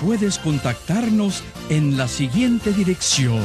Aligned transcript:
puedes 0.00 0.38
contactarnos 0.38 1.44
en 1.68 1.96
la 1.96 2.08
siguiente 2.08 2.72
dirección. 2.72 3.44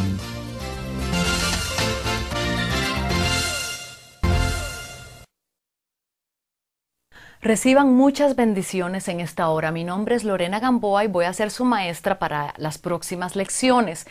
Reciban 7.41 7.93
muchas 7.93 8.35
bendiciones 8.35 9.07
en 9.07 9.19
esta 9.19 9.49
hora. 9.49 9.71
Mi 9.71 9.83
nombre 9.83 10.15
es 10.15 10.23
Lorena 10.23 10.59
Gamboa 10.59 11.03
y 11.03 11.07
voy 11.07 11.25
a 11.25 11.33
ser 11.33 11.51
su 11.51 11.63
maestra 11.63 12.17
para 12.17 12.55
las 12.57 12.79
próximas 12.79 13.35
lecciones. 13.35 14.07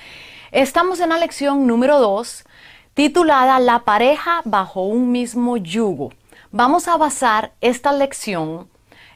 Estamos 0.53 1.01
en 1.01 1.09
la 1.09 1.19
lección 1.19 1.67
número 1.67 1.99
2, 1.99 2.45
titulada 2.93 3.59
La 3.59 3.81
pareja 3.81 4.43
bajo 4.45 4.83
un 4.83 5.11
mismo 5.11 5.57
yugo. 5.57 6.13
Vamos 6.53 6.87
a 6.87 6.97
basar 6.97 7.55
esta 7.61 7.93
lección 7.93 8.69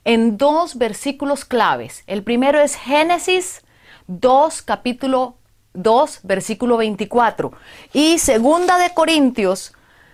en 0.04 0.36
dos 0.36 0.76
versículos 0.76 1.44
claves. 1.44 2.04
El 2.06 2.22
primero 2.22 2.60
es 2.60 2.76
Génesis 2.76 3.62
2, 4.06 4.62
capítulo 4.62 5.36
2, 5.74 6.20
versículo 6.22 6.76
24. 6.76 7.52
Y 7.92 8.18
segunda 8.18 8.78
de 8.78 8.94
Corintios, 8.94 9.72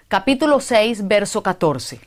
capítulo 0.08 0.60
6, 0.60 1.06
verso 1.08 1.42
14. 1.42 2.00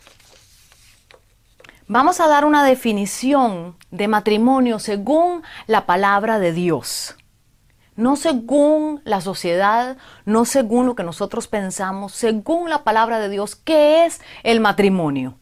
Vamos 1.89 2.19
a 2.19 2.27
dar 2.27 2.43
una 2.43 2.65
definición 2.65 3.77
de 3.91 4.09
matrimonio 4.09 4.79
según 4.79 5.43
la 5.67 5.85
palabra 5.85 6.37
de 6.37 6.51
Dios. 6.51 7.15
No 7.95 8.17
según 8.17 9.01
la 9.05 9.21
sociedad, 9.21 9.97
no 10.25 10.43
según 10.43 10.85
lo 10.85 10.95
que 10.95 11.03
nosotros 11.03 11.47
pensamos, 11.47 12.11
según 12.11 12.69
la 12.69 12.83
palabra 12.83 13.19
de 13.19 13.29
Dios, 13.29 13.55
¿qué 13.55 14.05
es 14.05 14.19
el 14.43 14.59
matrimonio? 14.59 15.39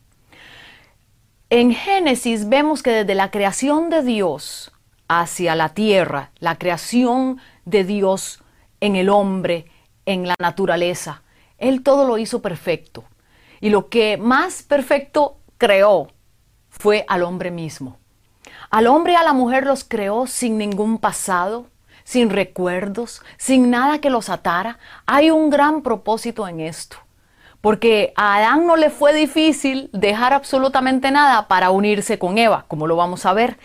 En 1.51 1.75
Génesis 1.75 2.49
vemos 2.49 2.81
que 2.81 2.89
desde 2.89 3.13
la 3.13 3.29
creación 3.29 3.91
de 3.91 4.01
Dios 4.01 4.71
hacia 5.07 5.53
la 5.53 5.69
tierra, 5.69 6.31
la 6.39 6.57
creación 6.57 7.39
de 7.65 7.83
Dios 7.83 8.41
en 8.79 8.95
el 8.95 9.09
hombre, 9.09 9.69
en 10.07 10.27
la 10.27 10.33
naturaleza, 10.39 11.21
Él 11.59 11.83
todo 11.83 12.07
lo 12.07 12.17
hizo 12.17 12.41
perfecto. 12.41 13.03
Y 13.61 13.69
lo 13.69 13.89
que 13.89 14.17
más 14.17 14.63
perfecto 14.63 15.37
creó 15.59 16.07
fue 16.69 17.05
al 17.07 17.21
hombre 17.21 17.51
mismo. 17.51 17.99
Al 18.71 18.87
hombre 18.87 19.13
y 19.13 19.15
a 19.15 19.23
la 19.23 19.33
mujer 19.33 19.67
los 19.67 19.83
creó 19.83 20.25
sin 20.25 20.57
ningún 20.57 20.97
pasado, 20.97 21.67
sin 22.03 22.31
recuerdos, 22.31 23.21
sin 23.37 23.69
nada 23.69 24.01
que 24.01 24.09
los 24.09 24.29
atara. 24.29 24.79
Hay 25.05 25.29
un 25.29 25.51
gran 25.51 25.83
propósito 25.83 26.47
en 26.47 26.59
esto 26.59 27.04
porque 27.65 28.13
a 28.15 28.35
Adán 28.35 28.67
no 28.67 28.75
le 28.75 28.91
fue 28.91 29.11
difícil 29.11 29.89
dejar 29.91 30.33
absolutamente 30.33 31.09
nada 31.09 31.47
para 31.47 31.71
unirse 31.71 32.19
con 32.19 32.37
Eva, 32.37 32.65
como 32.67 32.85
lo 32.85 32.95
vamos 32.95 33.25
a 33.25 33.33
ver. 33.33 33.57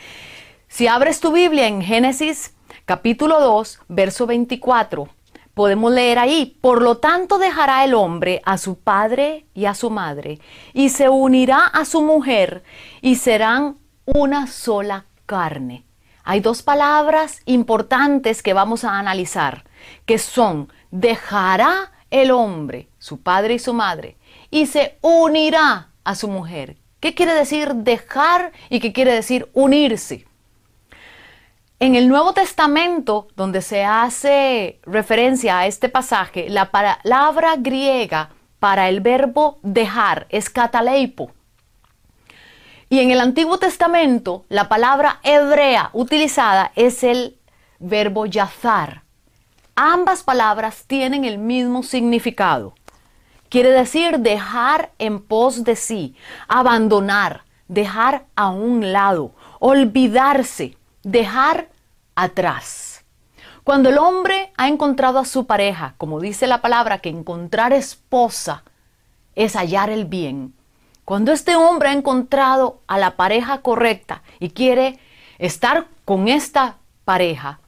Si 0.69 0.87
abres 0.87 1.21
tu 1.21 1.33
Biblia 1.33 1.67
en 1.67 1.83
Génesis 1.83 2.55
capítulo 2.87 3.39
2, 3.41 3.81
verso 3.89 4.27
24, 4.27 5.07
podemos 5.53 5.93
leer 5.93 6.19
ahí, 6.19 6.57
por 6.63 6.81
lo 6.81 6.97
tanto 6.97 7.37
dejará 7.37 7.85
el 7.85 7.93
hombre 7.93 8.41
a 8.47 8.57
su 8.57 8.79
padre 8.79 9.45
y 9.53 9.67
a 9.67 9.75
su 9.75 9.91
madre, 9.91 10.39
y 10.73 10.89
se 10.89 11.11
unirá 11.11 11.67
a 11.67 11.85
su 11.85 12.01
mujer, 12.01 12.63
y 13.03 13.17
serán 13.17 13.77
una 14.07 14.47
sola 14.47 15.05
carne. 15.27 15.85
Hay 16.25 16.41
dos 16.41 16.63
palabras 16.63 17.43
importantes 17.45 18.43
que 18.43 18.55
vamos 18.55 18.83
a 18.83 18.99
analizar, 18.99 19.65
que 20.07 20.17
son 20.17 20.73
dejará 20.91 21.93
el 22.11 22.31
hombre, 22.31 22.89
su 22.99 23.21
padre 23.23 23.55
y 23.55 23.59
su 23.59 23.73
madre, 23.75 24.17
y 24.51 24.67
se 24.67 24.99
unirá 25.01 25.91
a 26.05 26.15
su 26.15 26.29
mujer. 26.29 26.77
¿Qué 27.01 27.15
quiere 27.15 27.35
decir 27.35 27.75
dejar 27.75 28.53
y 28.69 28.81
qué 28.81 28.93
quiere 28.93 29.13
decir 29.13 29.49
unirse? 29.55 30.27
En 31.79 31.95
el 31.95 32.09
Nuevo 32.09 32.35
Testamento, 32.35 33.29
donde 33.37 33.63
se 33.63 33.85
hace 33.85 34.81
referencia 34.83 35.61
a 35.61 35.67
este 35.67 35.89
pasaje, 35.89 36.51
la 36.51 36.71
palabra 36.71 37.57
griega 37.57 38.31
para 38.59 38.91
el 38.91 39.01
verbo 39.01 39.59
dejar 39.63 40.27
es 40.29 40.51
cataleipo. 40.51 41.33
Y 42.91 42.99
en 42.99 43.11
el 43.11 43.21
Antiguo 43.21 43.59
Testamento, 43.59 44.45
la 44.49 44.69
palabra 44.69 45.21
hebrea 45.23 45.91
utilizada 45.95 46.73
es 46.77 47.03
el 47.03 47.39
verbo 47.79 48.27
yazar, 48.27 49.05
Ambas 49.83 50.23
palabras 50.23 50.85
tienen 50.87 51.25
el 51.25 51.39
mismo 51.39 51.83
significado. 51.83 52.75
Quiere 53.49 53.71
decir 53.71 54.19
dejar 54.19 54.91
en 54.99 55.23
pos 55.23 55.65
de 55.65 55.75
sí, 55.75 56.15
abandonar, 56.49 57.45
dejar 57.67 58.27
a 58.37 58.51
un 58.51 58.93
lado, 58.93 59.33
olvidarse, 59.59 60.77
dejar 61.03 61.71
atrás. 62.15 63.07
Cuando 63.65 63.89
el 63.89 63.97
hombre 63.97 64.53
ha 64.59 64.69
encontrado 64.69 65.19
a 65.19 65.25
su 65.25 65.47
pareja, 65.47 65.95
como 65.97 66.21
dice 66.21 66.47
la 66.47 66.61
palabra, 66.61 66.99
que 66.99 67.09
encontrar 67.09 67.73
esposa 67.73 68.65
es 69.35 69.57
hallar 69.57 69.89
el 69.89 70.05
bien. 70.05 70.53
Cuando 71.07 71.33
este 71.33 71.57
hombre 71.57 71.89
ha 71.89 71.93
encontrado 71.95 72.83
a 72.87 72.99
la 72.99 73.17
pareja 73.17 73.63
correcta 73.63 74.23
y 74.41 74.51
quiere 74.51 74.99
estar 75.39 75.87
con 76.05 76.29
esta 76.29 76.77
pareja, 77.07 77.61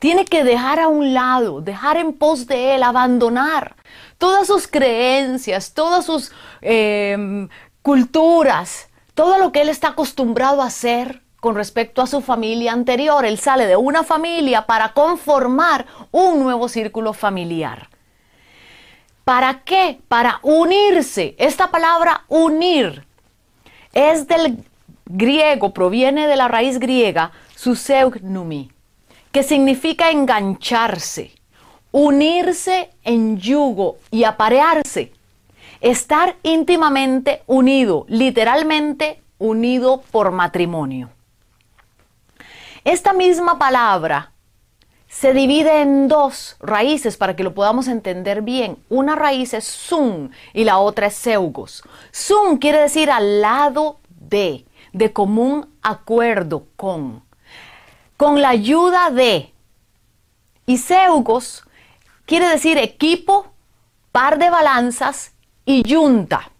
tiene 0.00 0.24
que 0.24 0.44
dejar 0.44 0.80
a 0.80 0.88
un 0.88 1.12
lado, 1.12 1.60
dejar 1.60 1.98
en 1.98 2.14
pos 2.14 2.46
de 2.46 2.74
él, 2.74 2.82
abandonar 2.82 3.76
todas 4.16 4.46
sus 4.46 4.66
creencias, 4.66 5.74
todas 5.74 6.06
sus 6.06 6.32
em, 6.62 7.48
culturas, 7.82 8.88
todo 9.14 9.38
lo 9.38 9.52
que 9.52 9.60
él 9.60 9.68
está 9.68 9.88
acostumbrado 9.88 10.62
a 10.62 10.66
hacer 10.66 11.22
con 11.38 11.54
respecto 11.54 12.00
a 12.00 12.06
su 12.06 12.22
familia 12.22 12.72
anterior. 12.72 13.26
Él 13.26 13.38
sale 13.38 13.66
de 13.66 13.76
una 13.76 14.02
familia 14.02 14.64
para 14.64 14.94
conformar 14.94 15.86
un 16.10 16.40
nuevo 16.42 16.70
círculo 16.70 17.12
familiar. 17.12 17.90
¿Para 19.24 19.60
qué? 19.64 20.00
Para 20.08 20.40
unirse. 20.42 21.34
Esta 21.38 21.70
palabra 21.70 22.24
unir 22.28 23.04
es 23.92 24.26
del 24.26 24.64
griego, 25.04 25.74
proviene 25.74 26.26
de 26.26 26.36
la 26.36 26.48
raíz 26.48 26.78
griega, 26.78 27.32
suseugnumi 27.54 28.70
que 29.32 29.42
significa 29.42 30.10
engancharse, 30.10 31.32
unirse 31.92 32.90
en 33.04 33.38
yugo 33.38 33.98
y 34.10 34.24
aparearse, 34.24 35.12
estar 35.80 36.36
íntimamente 36.42 37.42
unido, 37.46 38.04
literalmente 38.08 39.22
unido 39.38 40.02
por 40.10 40.32
matrimonio. 40.32 41.10
Esta 42.84 43.12
misma 43.12 43.58
palabra 43.58 44.32
se 45.08 45.34
divide 45.34 45.82
en 45.82 46.08
dos 46.08 46.56
raíces 46.60 47.16
para 47.16 47.34
que 47.34 47.42
lo 47.42 47.52
podamos 47.52 47.88
entender 47.88 48.42
bien. 48.42 48.78
Una 48.88 49.16
raíz 49.16 49.54
es 49.54 49.64
sun 49.64 50.30
y 50.54 50.64
la 50.64 50.78
otra 50.78 51.08
es 51.08 51.14
seugos. 51.14 51.82
Sun 52.12 52.58
quiere 52.58 52.78
decir 52.78 53.10
al 53.10 53.40
lado 53.40 53.98
de, 54.08 54.64
de 54.92 55.12
común 55.12 55.68
acuerdo 55.82 56.66
con 56.76 57.22
con 58.20 58.42
la 58.42 58.50
ayuda 58.50 59.08
de. 59.08 59.50
Y 60.66 60.76
quiere 62.26 62.48
decir 62.50 62.76
equipo, 62.76 63.46
par 64.12 64.38
de 64.38 64.50
balanzas 64.50 65.32
y 65.64 65.82
yunta. 65.88 66.50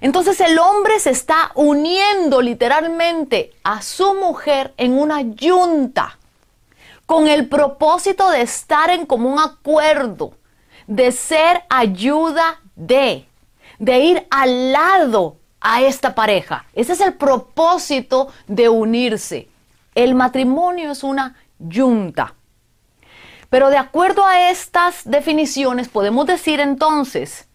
Entonces 0.00 0.40
el 0.40 0.58
hombre 0.58 0.98
se 0.98 1.10
está 1.10 1.52
uniendo 1.54 2.42
literalmente 2.42 3.52
a 3.62 3.80
su 3.80 4.12
mujer 4.14 4.74
en 4.76 4.98
una 4.98 5.20
yunta 5.20 6.18
con 7.06 7.28
el 7.28 7.48
propósito 7.48 8.28
de 8.30 8.42
estar 8.42 8.90
en 8.90 9.06
común 9.06 9.38
acuerdo, 9.38 10.32
de 10.88 11.12
ser 11.12 11.62
ayuda 11.70 12.60
de, 12.74 13.24
de 13.78 13.98
ir 14.00 14.26
al 14.32 14.72
lado 14.72 15.36
a 15.60 15.82
esta 15.82 16.16
pareja. 16.16 16.64
Ese 16.74 16.94
es 16.94 17.00
el 17.02 17.14
propósito 17.14 18.32
de 18.48 18.68
unirse. 18.68 19.48
El 19.98 20.14
matrimonio 20.14 20.92
es 20.92 21.02
una 21.02 21.34
yunta. 21.58 22.34
Pero 23.50 23.68
de 23.68 23.78
acuerdo 23.78 24.24
a 24.24 24.48
estas 24.48 25.02
definiciones 25.10 25.88
podemos 25.88 26.24
decir 26.24 26.60
entonces 26.60 27.48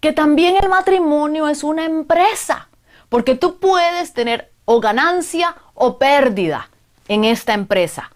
que 0.00 0.12
también 0.12 0.56
el 0.60 0.68
matrimonio 0.68 1.48
es 1.48 1.62
una 1.62 1.84
empresa, 1.84 2.68
porque 3.08 3.36
tú 3.36 3.60
puedes 3.60 4.12
tener 4.12 4.50
o 4.64 4.80
ganancia 4.80 5.54
o 5.74 5.98
pérdida 5.98 6.68
en 7.06 7.22
esta 7.22 7.54
empresa. 7.54 8.10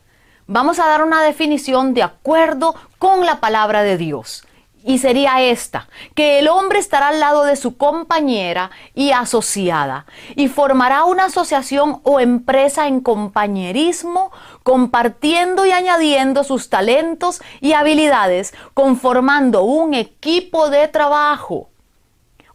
Vamos 0.49 0.81
a 0.81 0.89
dar 0.89 1.05
una 1.05 1.23
definición 1.23 1.95
de 1.95 2.03
acuerdo 2.03 2.75
con 2.99 3.25
la 3.27 3.39
palabra 3.39 3.85
de 3.85 3.97
Dios. 3.97 4.45
Y 4.85 4.99
sería 4.99 5.41
esta, 5.41 5.89
que 6.15 6.41
el 6.41 6.49
hombre 6.49 6.81
estará 6.81 7.09
al 7.09 7.21
lado 7.21 7.45
de 7.45 7.55
su 7.55 7.77
compañera 7.77 8.71
y 8.95 9.13
asociada 9.13 10.07
y 10.35 10.49
formará 10.49 11.05
una 11.05 11.27
asociación 11.27 12.01
o 12.03 12.19
empresa 12.19 12.89
en 12.89 13.01
compañerismo, 13.01 14.33
compartiendo 14.65 15.67
y 15.67 15.71
añadiendo 15.71 16.43
sus 16.43 16.69
talentos 16.69 17.41
y 17.61 17.75
habilidades, 17.75 18.55
conformando 18.75 19.63
un 19.63 19.95
equipo 19.95 20.69
de 20.69 20.89
trabajo, 20.89 21.69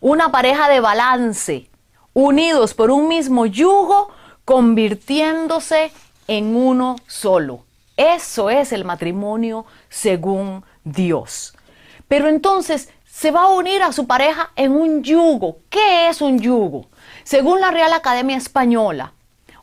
una 0.02 0.30
pareja 0.30 0.68
de 0.68 0.82
balance, 0.82 1.70
unidos 2.14 2.74
por 2.74 2.92
un 2.92 3.08
mismo 3.08 3.46
yugo, 3.46 4.12
convirtiéndose 4.44 5.92
en 6.28 6.56
uno 6.56 6.98
solo. 7.08 7.64
Eso 7.96 8.50
es 8.50 8.74
el 8.74 8.86
matrimonio 8.86 9.66
según 9.90 10.64
Dios. 10.84 11.57
Pero 12.08 12.30
entonces 12.30 12.90
se 13.06 13.32
va 13.32 13.44
a 13.44 13.50
unir 13.50 13.82
a 13.82 13.92
su 13.92 14.08
pareja 14.08 14.52
en 14.56 14.72
un 14.74 15.04
yugo. 15.04 15.60
¿Qué 15.70 16.10
es 16.10 16.22
un 16.22 16.40
yugo? 16.40 16.88
Según 17.24 17.60
la 17.60 17.72
Real 17.72 17.94
Academia 17.94 18.38
Española, 18.38 19.14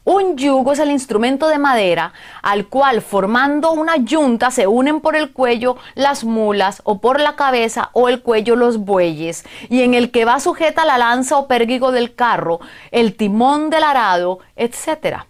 un 0.07 0.37
yugo 0.37 0.73
es 0.73 0.81
el 0.81 0.91
instrumento 0.91 1.49
de 1.49 1.57
madera 1.57 2.13
al 2.43 2.67
cual 2.67 3.01
formando 3.01 3.73
una 3.73 3.97
yunta 3.97 4.51
se 4.51 4.67
unen 4.67 5.01
por 5.01 5.17
el 5.17 5.33
cuello 5.33 5.79
las 5.95 6.25
mulas 6.25 6.83
o 6.85 7.01
por 7.01 7.21
la 7.21 7.37
cabeza 7.37 7.89
o 7.95 8.11
el 8.11 8.21
cuello 8.21 8.55
los 8.55 8.77
bueyes 8.77 9.47
y 9.71 9.81
en 9.81 9.95
el 9.95 10.11
que 10.11 10.27
va 10.27 10.41
sujeta 10.41 10.85
la 10.85 10.99
lanza 10.99 11.39
o 11.39 11.49
pérgigo 11.49 11.91
del 11.91 12.15
carro, 12.15 12.61
el 12.91 13.17
timón 13.17 13.71
del 13.71 13.83
arado, 13.83 14.41
etc. 14.57 15.21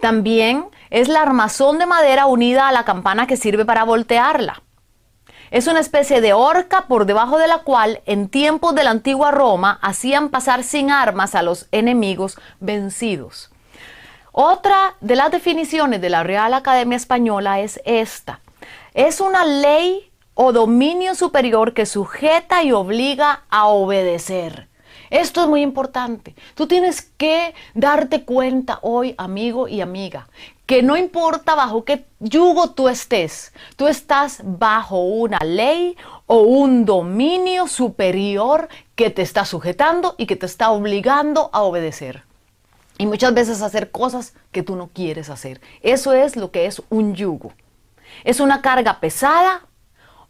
También 0.00 0.64
es 0.88 1.08
la 1.08 1.20
armazón 1.20 1.78
de 1.78 1.84
madera 1.84 2.24
unida 2.24 2.68
a 2.68 2.72
la 2.72 2.86
campana 2.86 3.26
que 3.26 3.36
sirve 3.36 3.66
para 3.66 3.84
voltearla. 3.84 4.62
Es 5.50 5.66
una 5.66 5.80
especie 5.80 6.20
de 6.20 6.32
horca 6.32 6.86
por 6.88 7.06
debajo 7.06 7.38
de 7.38 7.46
la 7.46 7.58
cual 7.58 8.00
en 8.06 8.28
tiempos 8.28 8.74
de 8.74 8.84
la 8.84 8.90
antigua 8.90 9.30
Roma 9.30 9.78
hacían 9.80 10.28
pasar 10.28 10.64
sin 10.64 10.90
armas 10.90 11.34
a 11.34 11.42
los 11.42 11.68
enemigos 11.70 12.36
vencidos. 12.58 13.50
Otra 14.32 14.96
de 15.00 15.16
las 15.16 15.30
definiciones 15.30 16.00
de 16.00 16.10
la 16.10 16.22
Real 16.22 16.52
Academia 16.52 16.96
Española 16.96 17.60
es 17.60 17.80
esta. 17.84 18.40
Es 18.92 19.20
una 19.20 19.44
ley 19.44 20.10
o 20.34 20.52
dominio 20.52 21.14
superior 21.14 21.72
que 21.72 21.86
sujeta 21.86 22.62
y 22.62 22.72
obliga 22.72 23.44
a 23.48 23.68
obedecer. 23.68 24.68
Esto 25.10 25.42
es 25.42 25.48
muy 25.48 25.62
importante. 25.62 26.34
Tú 26.54 26.66
tienes 26.66 27.00
que 27.02 27.54
darte 27.74 28.24
cuenta 28.24 28.78
hoy, 28.82 29.14
amigo 29.16 29.68
y 29.68 29.80
amiga, 29.80 30.28
que 30.66 30.82
no 30.82 30.96
importa 30.96 31.54
bajo 31.54 31.84
qué 31.84 32.06
yugo 32.18 32.70
tú 32.70 32.88
estés, 32.88 33.52
tú 33.76 33.86
estás 33.86 34.40
bajo 34.42 34.98
una 34.98 35.38
ley 35.38 35.96
o 36.26 36.40
un 36.40 36.84
dominio 36.84 37.68
superior 37.68 38.68
que 38.96 39.10
te 39.10 39.22
está 39.22 39.44
sujetando 39.44 40.16
y 40.18 40.26
que 40.26 40.34
te 40.34 40.46
está 40.46 40.70
obligando 40.72 41.50
a 41.52 41.62
obedecer. 41.62 42.24
Y 42.98 43.06
muchas 43.06 43.32
veces 43.32 43.62
hacer 43.62 43.90
cosas 43.90 44.34
que 44.50 44.62
tú 44.62 44.74
no 44.74 44.88
quieres 44.88 45.30
hacer. 45.30 45.60
Eso 45.82 46.12
es 46.12 46.34
lo 46.34 46.50
que 46.50 46.66
es 46.66 46.82
un 46.88 47.14
yugo. 47.14 47.52
Es 48.24 48.40
una 48.40 48.62
carga 48.62 48.98
pesada, 49.00 49.66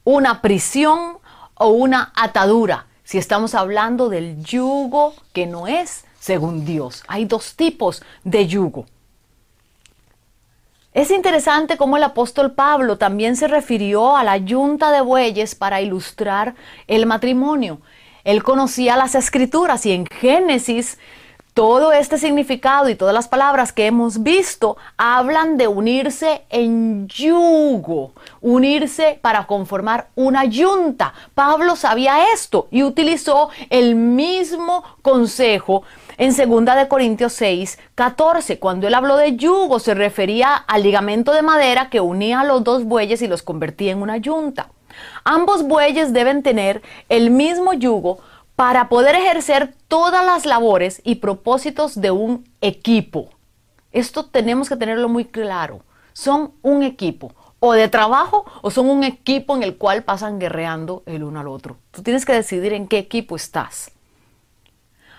una 0.05 0.43
prisión 0.43 1.19
o 1.55 1.69
una 1.69 2.12
atadura. 2.15 2.87
Si 3.05 3.19
estamos 3.19 3.55
hablando 3.55 4.09
del 4.09 4.43
yugo 4.43 5.15
que 5.33 5.47
no 5.47 5.69
es 5.69 6.05
según 6.19 6.65
Dios. 6.65 7.05
Hay 7.06 7.25
dos 7.25 7.55
tipos 7.55 8.03
de 8.25 8.49
yugo. 8.49 8.87
Es 10.97 11.11
interesante 11.11 11.77
cómo 11.77 11.99
el 11.99 12.05
apóstol 12.05 12.53
Pablo 12.53 12.97
también 12.97 13.37
se 13.37 13.49
refirió 13.49 14.17
a 14.17 14.25
la 14.25 14.39
yunta 14.39 14.91
de 14.91 15.03
bueyes 15.03 15.55
para 15.55 15.83
ilustrar 15.83 16.55
el 16.87 17.05
matrimonio. 17.05 17.83
Él 18.25 18.43
conocía 18.43 18.97
las 18.97 19.15
escrituras 19.15 19.85
y 19.85 19.93
en 19.93 20.07
Génesis 20.07 20.97
todo 21.53 21.93
este 21.93 22.17
significado 22.17 22.89
y 22.89 22.95
todas 22.95 23.13
las 23.13 23.29
palabras 23.29 23.75
que 23.75 23.85
hemos 23.85 24.23
visto 24.23 24.79
hablan 24.97 25.59
de 25.59 25.69
unirse 25.69 26.45
en 26.49 27.07
yugo, 27.09 28.13
unirse 28.41 29.19
para 29.21 29.47
conformar 29.47 30.09
una 30.15 30.47
yunta. 30.47 31.13
Pablo 31.35 31.77
sabía 31.77 32.33
esto 32.33 32.69
y 32.71 32.83
utilizó 32.83 33.51
el 33.69 33.97
mismo 33.97 34.83
consejo 35.03 35.83
en 36.19 36.35
2 36.35 36.77
de 36.77 36.89
Corintios 36.89 37.33
6, 37.35 37.79
14, 37.95 38.59
cuando 38.59 38.87
él 38.87 38.95
habló 38.95 39.17
de 39.17 39.37
yugo, 39.37 39.79
se 39.79 39.95
refería 39.95 40.55
al 40.55 40.83
ligamento 40.83 41.33
de 41.33 41.43
madera 41.43 41.91
que 41.91 42.01
unía 42.01 42.41
a 42.41 42.45
los 42.45 42.65
dos 42.65 42.85
bueyes 42.85 43.21
y 43.23 43.27
los 43.27 43.43
convertía 43.43 43.93
en 43.93 44.03
una 44.03 44.17
yunta. 44.17 44.71
Ambos 45.25 45.63
bueyes 45.65 46.13
deben 46.13 46.43
tener 46.43 46.83
el 47.09 47.31
mismo 47.31 47.75
yugo 47.75 48.19
para 48.55 48.89
poder 48.89 49.15
ejercer 49.15 49.75
todas 49.89 50.25
las 50.25 50.47
labores 50.47 51.03
y 51.05 51.17
propósitos 51.17 52.01
de 52.01 52.11
un 52.11 52.49
equipo. 52.62 53.29
Esto 53.93 54.25
tenemos 54.25 54.69
que 54.69 54.77
tenerlo 54.77 55.09
muy 55.09 55.27
claro. 55.27 55.83
Son 56.15 56.53
un 56.62 56.83
equipo 56.83 57.35
o 57.61 57.73
de 57.73 57.89
trabajo 57.89 58.47
o 58.62 58.71
son 58.71 58.89
un 58.89 59.05
equipo 59.05 59.55
en 59.55 59.62
el 59.62 59.77
cual 59.77 60.03
pasan 60.05 60.39
guerreando 60.39 61.03
el 61.05 61.25
uno 61.25 61.41
al 61.41 61.49
otro. 61.49 61.77
Tú 61.91 62.03
tienes 62.03 62.25
que 62.25 62.33
decidir 62.33 62.73
en 62.73 62.89
qué 62.89 62.99
equipo 62.99 63.37
estás. 63.37 63.93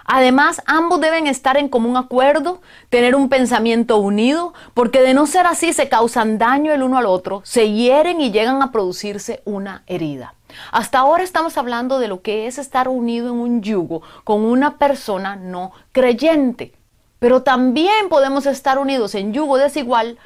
Además, 0.08 0.62
ambos 0.66 1.02
deben 1.02 1.28
estar 1.28 1.58
en 1.58 1.68
común 1.68 1.98
acuerdo, 1.98 2.62
tener 2.90 3.14
un 3.14 3.28
pensamiento 3.28 3.98
unido, 3.98 4.54
porque 4.74 5.02
de 5.02 5.14
no 5.14 5.28
ser 5.28 5.46
así 5.46 5.74
se 5.74 5.90
causan 5.90 6.38
daño 6.38 6.74
el 6.74 6.82
uno 6.82 6.98
al 6.98 7.06
otro, 7.06 7.42
se 7.44 7.74
hieren 7.74 8.22
y 8.22 8.32
llegan 8.32 8.62
a 8.62 8.72
producirse 8.72 9.42
una 9.44 9.84
herida. 9.86 10.34
Hasta 10.72 11.00
ahora 11.00 11.24
estamos 11.24 11.58
hablando 11.58 12.00
de 12.00 12.08
lo 12.08 12.22
que 12.22 12.48
es 12.48 12.58
estar 12.58 12.88
unido 12.88 13.28
en 13.34 13.40
un 13.40 13.62
yugo 13.62 14.02
con 14.24 14.46
una 14.46 14.78
persona 14.78 15.36
no 15.36 15.74
creyente. 15.92 16.74
Pero 17.20 17.44
también 17.44 18.10
podemos 18.10 18.46
estar 18.46 18.78
unidos 18.78 19.14
en 19.14 19.34
yugo 19.34 19.58
desigual 19.58 20.18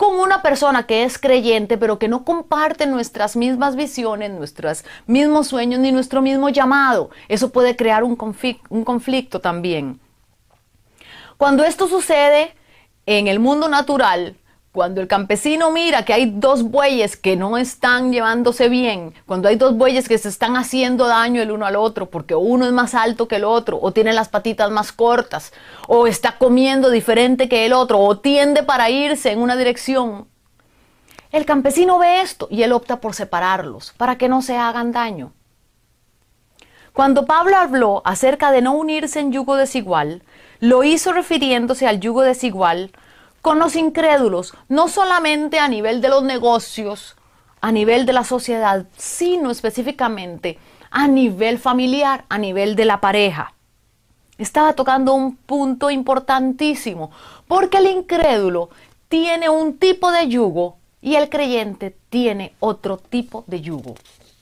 con 0.00 0.18
una 0.18 0.40
persona 0.40 0.86
que 0.86 1.04
es 1.04 1.18
creyente, 1.18 1.76
pero 1.76 1.98
que 1.98 2.08
no 2.08 2.24
comparte 2.24 2.86
nuestras 2.86 3.36
mismas 3.36 3.76
visiones, 3.76 4.30
nuestros 4.30 4.82
mismos 5.06 5.48
sueños, 5.48 5.78
ni 5.78 5.92
nuestro 5.92 6.22
mismo 6.22 6.48
llamado. 6.48 7.10
Eso 7.28 7.50
puede 7.50 7.76
crear 7.76 8.02
un, 8.02 8.16
conflicto, 8.16 8.64
un 8.70 8.82
conflicto 8.82 9.40
también. 9.40 10.00
Cuando 11.36 11.64
esto 11.64 11.86
sucede 11.86 12.54
en 13.04 13.26
el 13.26 13.40
mundo 13.40 13.68
natural, 13.68 14.36
cuando 14.72 15.00
el 15.00 15.08
campesino 15.08 15.72
mira 15.72 16.04
que 16.04 16.12
hay 16.12 16.26
dos 16.26 16.62
bueyes 16.62 17.16
que 17.16 17.36
no 17.36 17.58
están 17.58 18.12
llevándose 18.12 18.68
bien, 18.68 19.14
cuando 19.26 19.48
hay 19.48 19.56
dos 19.56 19.76
bueyes 19.76 20.08
que 20.08 20.16
se 20.16 20.28
están 20.28 20.56
haciendo 20.56 21.08
daño 21.08 21.42
el 21.42 21.50
uno 21.50 21.66
al 21.66 21.74
otro 21.74 22.06
porque 22.06 22.36
uno 22.36 22.66
es 22.66 22.72
más 22.72 22.94
alto 22.94 23.26
que 23.26 23.36
el 23.36 23.44
otro, 23.44 23.80
o 23.82 23.92
tiene 23.92 24.12
las 24.12 24.28
patitas 24.28 24.70
más 24.70 24.92
cortas, 24.92 25.52
o 25.88 26.06
está 26.06 26.38
comiendo 26.38 26.90
diferente 26.90 27.48
que 27.48 27.66
el 27.66 27.72
otro, 27.72 27.98
o 27.98 28.18
tiende 28.18 28.62
para 28.62 28.90
irse 28.90 29.32
en 29.32 29.40
una 29.40 29.56
dirección, 29.56 30.28
el 31.32 31.44
campesino 31.44 31.98
ve 31.98 32.20
esto 32.20 32.48
y 32.50 32.62
él 32.62 32.72
opta 32.72 33.00
por 33.00 33.14
separarlos 33.14 33.92
para 33.96 34.18
que 34.18 34.28
no 34.28 34.42
se 34.42 34.56
hagan 34.56 34.92
daño. 34.92 35.32
Cuando 36.92 37.24
Pablo 37.24 37.56
habló 37.56 38.02
acerca 38.04 38.50
de 38.50 38.62
no 38.62 38.72
unirse 38.72 39.20
en 39.20 39.32
yugo 39.32 39.54
desigual, 39.54 40.24
lo 40.58 40.82
hizo 40.82 41.12
refiriéndose 41.12 41.86
al 41.86 42.00
yugo 42.00 42.22
desigual 42.22 42.90
con 43.42 43.58
los 43.58 43.76
incrédulos, 43.76 44.54
no 44.68 44.88
solamente 44.88 45.58
a 45.58 45.68
nivel 45.68 46.00
de 46.00 46.08
los 46.08 46.22
negocios, 46.22 47.16
a 47.60 47.72
nivel 47.72 48.06
de 48.06 48.12
la 48.12 48.24
sociedad, 48.24 48.86
sino 48.96 49.50
específicamente 49.50 50.58
a 50.90 51.06
nivel 51.06 51.58
familiar, 51.58 52.24
a 52.28 52.38
nivel 52.38 52.76
de 52.76 52.84
la 52.84 53.00
pareja. 53.00 53.54
Estaba 54.38 54.72
tocando 54.72 55.14
un 55.14 55.36
punto 55.36 55.90
importantísimo, 55.90 57.10
porque 57.46 57.78
el 57.78 57.86
incrédulo 57.86 58.70
tiene 59.08 59.48
un 59.48 59.78
tipo 59.78 60.10
de 60.10 60.28
yugo 60.28 60.76
y 61.00 61.14
el 61.14 61.28
creyente 61.28 61.96
tiene 62.08 62.54
otro 62.60 62.96
tipo 62.96 63.44
de 63.46 63.60
yugo. 63.60 63.94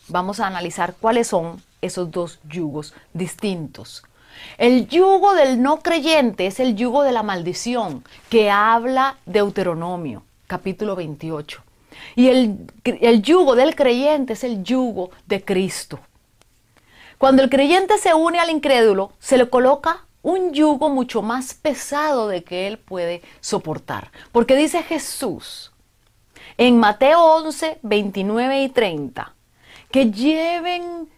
Vamos 0.08 0.40
a 0.40 0.46
analizar 0.46 0.94
cuáles 0.98 1.28
son 1.28 1.62
esos 1.80 2.10
dos 2.10 2.38
yugos 2.48 2.94
distintos. 3.12 4.02
El 4.56 4.88
yugo 4.88 5.34
del 5.34 5.62
no 5.62 5.80
creyente 5.80 6.46
es 6.46 6.60
el 6.60 6.76
yugo 6.76 7.02
de 7.02 7.12
la 7.12 7.22
maldición 7.22 8.04
que 8.28 8.50
habla 8.50 9.18
Deuteronomio, 9.26 10.22
capítulo 10.46 10.96
28. 10.96 11.62
Y 12.16 12.28
el, 12.28 12.58
el, 12.84 13.22
yugo 13.22 13.56
del 13.56 13.74
creyente 13.74 14.34
es 14.34 14.44
el 14.44 14.62
yugo 14.62 15.10
de 15.26 15.44
Cristo. 15.44 15.98
Cuando 17.18 17.42
el 17.42 17.50
creyente 17.50 17.98
se 17.98 18.14
une 18.14 18.38
al 18.38 18.50
incrédulo, 18.50 19.12
se 19.18 19.38
le 19.38 19.48
coloca 19.48 20.04
un 20.22 20.52
yugo 20.52 20.88
mucho 20.88 21.22
más 21.22 21.54
pesado 21.54 22.28
de 22.28 22.44
que 22.44 22.66
él 22.66 22.78
puede 22.78 23.22
soportar. 23.40 24.12
Porque 24.30 24.54
dice 24.54 24.82
Jesús 24.82 25.72
en 26.58 26.78
Mateo 26.78 27.22
11, 27.36 27.78
29 27.82 28.62
y 28.64 28.68
30, 28.68 29.32
que 29.92 30.10
lleven, 30.10 31.08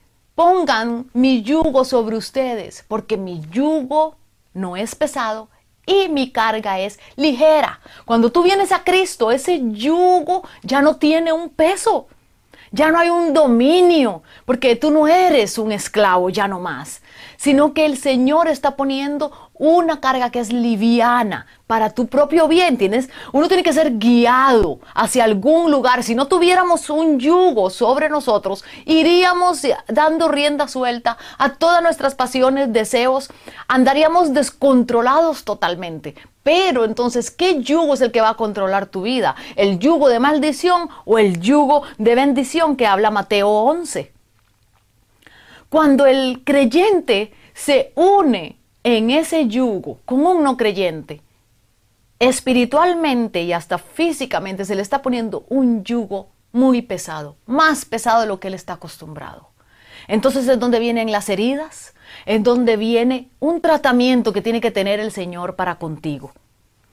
pongan 0.41 1.11
mi 1.13 1.43
yugo 1.43 1.85
sobre 1.85 2.17
ustedes, 2.17 2.83
porque 2.89 3.19
mi 3.19 3.43
yugo 3.51 4.17
no 4.55 4.75
es 4.75 4.95
pesado 4.95 5.51
y 5.85 6.09
mi 6.09 6.33
carga 6.33 6.81
es 6.81 6.99
ligera. 7.15 7.79
Cuando 8.07 8.33
tú 8.33 8.43
vienes 8.43 8.73
a 8.73 8.83
Cristo, 8.83 9.31
ese 9.31 9.61
yugo 9.63 10.49
ya 10.63 10.81
no 10.81 10.97
tiene 10.97 11.31
un 11.31 11.51
peso. 11.51 12.07
Ya 12.73 12.91
no 12.91 12.99
hay 12.99 13.11
un 13.11 13.35
dominio, 13.35 14.23
porque 14.47 14.77
tú 14.77 14.91
no 14.91 15.07
eres 15.09 15.59
un 15.59 15.73
esclavo, 15.73 16.31
ya 16.31 16.49
no 16.49 16.59
más, 16.59 17.03
sino 17.37 17.75
que 17.75 17.85
el 17.85 17.99
Señor 17.99 18.49
está 18.49 18.77
poniendo 18.77 19.50
una 19.61 20.01
carga 20.01 20.31
que 20.31 20.41
es 20.41 20.53
liviana 20.53 21.47
para 21.67 21.91
tu 21.91 22.07
propio 22.09 22.49
bien. 22.49 22.79
Tienes, 22.79 23.11
uno 23.33 23.47
tiene 23.47 23.63
que 23.63 23.75
ser 23.75 23.99
guiado 23.99 24.81
hacia 24.95 25.25
algún 25.25 25.71
lugar. 25.71 26.03
Si 26.03 26.15
no 26.15 26.27
tuviéramos 26.27 26.89
un 26.89 27.21
yugo 27.21 27.69
sobre 27.69 28.09
nosotros, 28.09 28.65
iríamos 28.87 29.61
dando 29.87 30.29
rienda 30.29 30.67
suelta 30.67 31.19
a 31.37 31.51
todas 31.51 31.83
nuestras 31.83 32.15
pasiones, 32.15 32.73
deseos, 32.73 33.31
andaríamos 33.69 34.33
descontrolados 34.33 35.45
totalmente. 35.45 36.15
Pero 36.43 36.87
entonces, 36.87 37.31
¿qué 37.31 37.61
yugo 37.61 37.93
es 37.93 38.01
el 38.01 38.13
que 38.13 38.23
va 38.23 38.31
a 38.31 38.37
controlar 38.37 38.87
tu 38.87 39.03
vida? 39.03 39.37
¿El 39.57 39.79
yugo 39.79 40.09
de 40.09 40.21
maldición 40.21 40.89
o 41.05 41.19
el 41.19 41.39
yugo 41.39 41.83
de 41.99 42.15
bendición 42.15 42.77
que 42.77 42.87
habla 42.87 43.11
Mateo 43.11 43.51
11? 43.51 44.11
Cuando 45.69 46.07
el 46.07 46.43
creyente 46.45 47.35
se 47.53 47.93
une 47.95 48.60
en 48.85 49.11
ese 49.11 49.47
yugo 49.47 49.99
con 50.05 50.25
un 50.27 50.43
no 50.43 50.57
creyente, 50.57 51.23
espiritualmente 52.19 53.43
y 53.43 53.53
hasta 53.53 53.79
físicamente 53.79 54.65
se 54.65 54.75
le 54.75 54.83
está 54.83 55.03
poniendo 55.03 55.45
un 55.49 55.85
yugo 55.85 56.29
muy 56.53 56.83
pesado, 56.83 57.37
más 57.47 57.85
pesado 57.85 58.23
de 58.23 58.27
lo 58.27 58.41
que 58.41 58.49
él 58.49 58.55
está 58.55 58.75
acostumbrado. 58.75 59.51
Entonces 60.09 60.49
es 60.49 60.59
donde 60.59 60.81
vienen 60.81 61.13
las 61.13 61.29
heridas, 61.29 61.95
es 62.27 62.43
donde 62.43 62.77
viene 62.77 63.29
un 63.39 63.61
tratamiento 63.61 64.33
que 64.33 64.43
tiene 64.43 64.61
que 64.61 64.71
tener 64.71 64.99
el 65.01 65.13
Señor 65.13 65.57
para 65.57 65.77
contigo. 65.77 66.33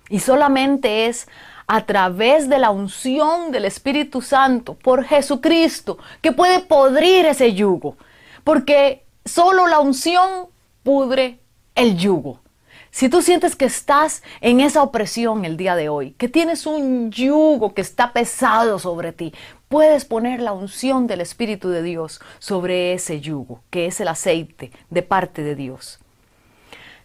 Y 0.10 0.20
solamente 0.20 1.08
es 1.08 1.28
a 1.68 1.86
través 1.86 2.48
de 2.48 2.60
la 2.60 2.70
unción 2.70 3.52
del 3.52 3.66
Espíritu 3.66 4.22
Santo 4.22 4.76
por 4.76 5.04
Jesucristo 5.04 5.98
que 6.22 6.32
puede 6.32 6.60
podrir 6.60 7.26
ese 7.26 7.54
yugo. 7.54 7.98
Porque 8.44 9.06
solo 9.26 9.68
la 9.68 9.80
unción 9.80 10.48
pudre 10.84 11.40
el 11.78 11.98
yugo. 11.98 12.42
Si 12.90 13.10
tú 13.10 13.22
sientes 13.22 13.56
que 13.56 13.66
estás 13.66 14.24
en 14.42 14.60
esa 14.60 14.82
opresión 14.82 15.46
el 15.46 15.56
día 15.56 15.76
de 15.76 15.88
hoy, 15.88 16.12
que 16.12 16.28
tienes 16.28 16.66
un 16.66 17.12
yugo 17.12 17.74
que 17.74 17.82
está 17.82 18.12
pesado 18.12 18.80
sobre 18.80 19.14
ti, 19.14 19.34
puedes 19.70 20.04
poner 20.04 20.42
la 20.42 20.54
unción 20.54 21.06
del 21.06 21.22
Espíritu 21.22 21.70
de 21.70 21.84
Dios 21.84 22.20
sobre 22.40 22.94
ese 22.94 23.22
yugo, 23.22 23.62
que 23.70 23.86
es 23.86 24.00
el 24.02 24.08
aceite 24.08 24.72
de 24.90 25.04
parte 25.04 25.44
de 25.44 25.56
Dios. 25.56 26.00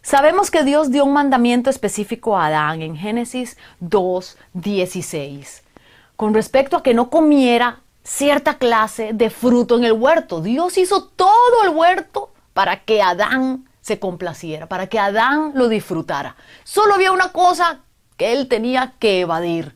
Sabemos 0.01 0.49
que 0.49 0.63
Dios 0.63 0.89
dio 0.89 1.05
un 1.05 1.13
mandamiento 1.13 1.69
específico 1.69 2.35
a 2.35 2.47
Adán 2.47 2.81
en 2.81 2.97
Génesis 2.97 3.57
2, 3.79 4.37
16, 4.53 5.63
con 6.15 6.33
respecto 6.33 6.75
a 6.75 6.83
que 6.83 6.93
no 6.93 7.09
comiera 7.09 7.81
cierta 8.03 8.57
clase 8.57 9.11
de 9.13 9.29
fruto 9.29 9.77
en 9.77 9.83
el 9.83 9.93
huerto. 9.93 10.41
Dios 10.41 10.77
hizo 10.77 11.05
todo 11.05 11.63
el 11.63 11.69
huerto 11.69 12.31
para 12.53 12.83
que 12.83 13.01
Adán 13.01 13.65
se 13.83 13.99
complaciera, 13.99 14.67
para 14.67 14.87
que 14.87 14.97
Adán 14.97 15.51
lo 15.55 15.67
disfrutara. 15.67 16.37
Solo 16.63 16.93
había 16.95 17.11
una 17.11 17.33
cosa 17.33 17.81
que 18.15 18.31
él 18.31 18.47
tenía 18.47 18.93
que 18.97 19.19
evadir. 19.19 19.75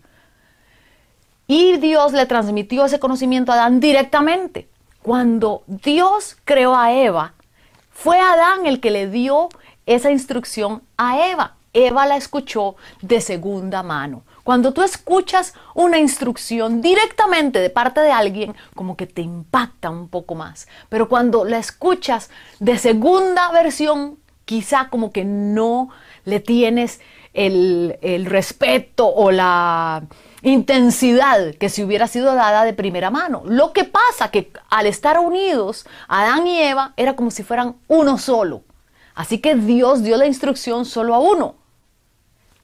Y 1.46 1.76
Dios 1.78 2.14
le 2.14 2.26
transmitió 2.26 2.86
ese 2.86 3.00
conocimiento 3.00 3.52
a 3.52 3.56
Adán 3.56 3.82
directamente. 3.82 4.70
Cuando 5.04 5.64
Dios 5.68 6.38
creó 6.46 6.78
a 6.78 6.94
Eva, 6.94 7.34
fue 7.92 8.18
Adán 8.18 8.66
el 8.66 8.80
que 8.80 8.92
le 8.92 9.10
dio 9.10 9.50
esa 9.86 10.10
instrucción 10.10 10.84
a 10.96 11.28
Eva. 11.28 11.58
Eva 11.74 12.06
la 12.06 12.16
escuchó 12.16 12.78
de 13.02 13.20
segunda 13.20 13.84
mano. 13.84 14.24
Cuando 14.48 14.72
tú 14.72 14.82
escuchas 14.82 15.54
una 15.74 16.00
instrucción 16.00 16.82
directamente 16.82 17.60
de 17.60 17.70
parte 17.70 18.00
de 18.00 18.14
alguien, 18.14 18.56
como 18.76 18.96
que 18.96 19.06
te 19.06 19.22
impacta 19.22 19.90
un 19.90 20.08
poco 20.08 20.36
más. 20.36 20.70
Pero 20.88 21.10
cuando 21.10 21.44
la 21.44 21.58
escuchas 21.58 22.30
de 22.62 22.78
segunda 22.78 23.52
versión, 23.52 24.20
quizá 24.46 24.88
como 24.90 25.12
que 25.12 25.26
no 25.26 25.90
le 26.24 26.40
tienes 26.40 27.02
el, 27.34 28.00
el 28.02 28.26
respeto 28.26 29.06
o 29.14 29.32
la 29.32 30.04
intensidad 30.44 31.54
que 31.56 31.68
si 31.68 31.84
hubiera 31.84 32.08
sido 32.08 32.34
dada 32.34 32.64
de 32.64 32.72
primera 32.72 33.10
mano. 33.10 33.42
Lo 33.44 33.74
que 33.74 33.84
pasa 33.84 34.32
que 34.32 34.54
al 34.70 34.86
estar 34.86 35.20
unidos, 35.20 35.86
Adán 36.08 36.48
y 36.48 36.62
Eva 36.62 36.94
era 36.96 37.18
como 37.18 37.32
si 37.32 37.44
fueran 37.44 37.76
uno 37.90 38.18
solo. 38.18 38.62
Así 39.14 39.40
que 39.40 39.56
Dios 39.56 40.04
dio 40.04 40.16
la 40.16 40.26
instrucción 40.26 40.86
solo 40.86 41.16
a 41.16 41.20
uno 41.20 41.67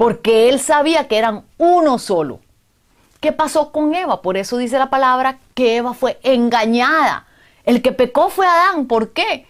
porque 0.03 0.49
él 0.49 0.59
sabía 0.59 1.07
que 1.07 1.17
eran 1.17 1.45
uno 1.57 1.97
solo. 1.97 2.41
¿Qué 3.21 3.31
pasó 3.31 3.71
con 3.71 3.95
Eva? 3.95 4.21
Por 4.21 4.35
eso 4.35 4.57
dice 4.57 4.77
la 4.77 4.89
palabra 4.89 5.37
que 5.53 5.77
Eva 5.77 5.93
fue 5.93 6.19
engañada. 6.23 7.25
El 7.63 7.81
que 7.81 7.93
pecó 7.93 8.29
fue 8.29 8.45
Adán. 8.45 8.87
¿Por 8.87 9.13
qué? 9.13 9.47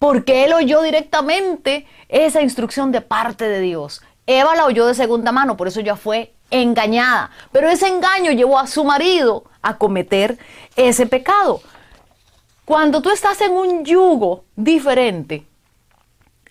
Porque 0.00 0.42
él 0.42 0.54
oyó 0.54 0.82
directamente 0.82 1.86
esa 2.08 2.42
instrucción 2.42 2.90
de 2.90 3.00
parte 3.00 3.46
de 3.46 3.60
Dios. 3.60 4.02
Eva 4.26 4.56
la 4.56 4.66
oyó 4.66 4.86
de 4.86 4.94
segunda 4.96 5.30
mano, 5.30 5.56
por 5.56 5.68
eso 5.68 5.80
ya 5.80 5.94
fue 5.94 6.34
engañada. 6.50 7.30
Pero 7.52 7.68
ese 7.68 7.86
engaño 7.86 8.32
llevó 8.32 8.58
a 8.58 8.66
su 8.66 8.82
marido 8.82 9.44
a 9.62 9.78
cometer 9.78 10.36
ese 10.74 11.06
pecado. 11.06 11.62
Cuando 12.64 13.02
tú 13.02 13.10
estás 13.10 13.40
en 13.40 13.52
un 13.52 13.84
yugo 13.84 14.46
diferente, 14.56 15.46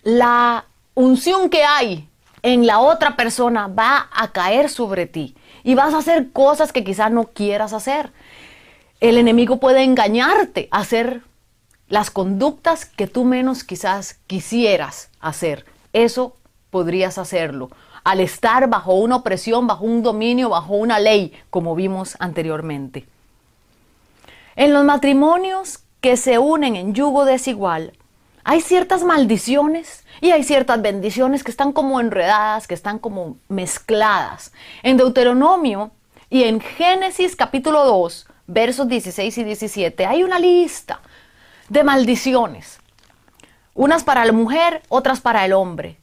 la 0.04 0.64
unción 0.94 1.50
que 1.50 1.64
hay 1.64 2.08
en 2.42 2.66
la 2.66 2.80
otra 2.80 3.16
persona 3.16 3.68
va 3.68 4.08
a 4.12 4.32
caer 4.32 4.68
sobre 4.68 5.06
ti 5.06 5.34
y 5.62 5.74
vas 5.74 5.94
a 5.94 5.98
hacer 5.98 6.32
cosas 6.32 6.72
que 6.72 6.84
quizás 6.84 7.10
no 7.10 7.24
quieras 7.24 7.72
hacer. 7.72 8.12
El 9.00 9.18
enemigo 9.18 9.58
puede 9.58 9.82
engañarte 9.82 10.68
a 10.70 10.80
hacer 10.80 11.22
las 11.88 12.10
conductas 12.10 12.86
que 12.86 13.06
tú 13.06 13.24
menos 13.24 13.64
quizás 13.64 14.18
quisieras 14.26 15.10
hacer. 15.20 15.66
Eso 15.92 16.36
podrías 16.70 17.18
hacerlo 17.18 17.70
al 18.04 18.20
estar 18.20 18.68
bajo 18.68 18.94
una 18.94 19.16
opresión, 19.16 19.66
bajo 19.66 19.84
un 19.84 20.02
dominio, 20.02 20.48
bajo 20.48 20.74
una 20.74 20.98
ley, 20.98 21.32
como 21.50 21.74
vimos 21.74 22.16
anteriormente. 22.18 23.06
En 24.56 24.72
los 24.72 24.84
matrimonios 24.84 25.80
que 26.00 26.16
se 26.16 26.38
unen 26.38 26.76
en 26.76 26.94
yugo 26.94 27.24
desigual, 27.24 27.92
hay 28.44 28.60
ciertas 28.60 29.04
maldiciones 29.04 30.04
y 30.20 30.32
hay 30.32 30.42
ciertas 30.42 30.80
bendiciones 30.82 31.44
que 31.44 31.50
están 31.50 31.72
como 31.72 32.00
enredadas, 32.00 32.66
que 32.66 32.74
están 32.74 32.98
como 32.98 33.36
mezcladas. 33.48 34.52
En 34.82 34.96
Deuteronomio 34.96 35.92
y 36.28 36.44
en 36.44 36.60
Génesis 36.60 37.36
capítulo 37.36 37.84
2, 37.84 38.26
versos 38.46 38.88
16 38.88 39.38
y 39.38 39.44
17, 39.44 40.06
hay 40.06 40.22
una 40.24 40.38
lista 40.38 41.00
de 41.68 41.84
maldiciones. 41.84 42.80
Unas 43.74 44.04
para 44.04 44.24
la 44.24 44.32
mujer, 44.32 44.82
otras 44.88 45.20
para 45.20 45.44
el 45.44 45.52
hombre. 45.52 45.98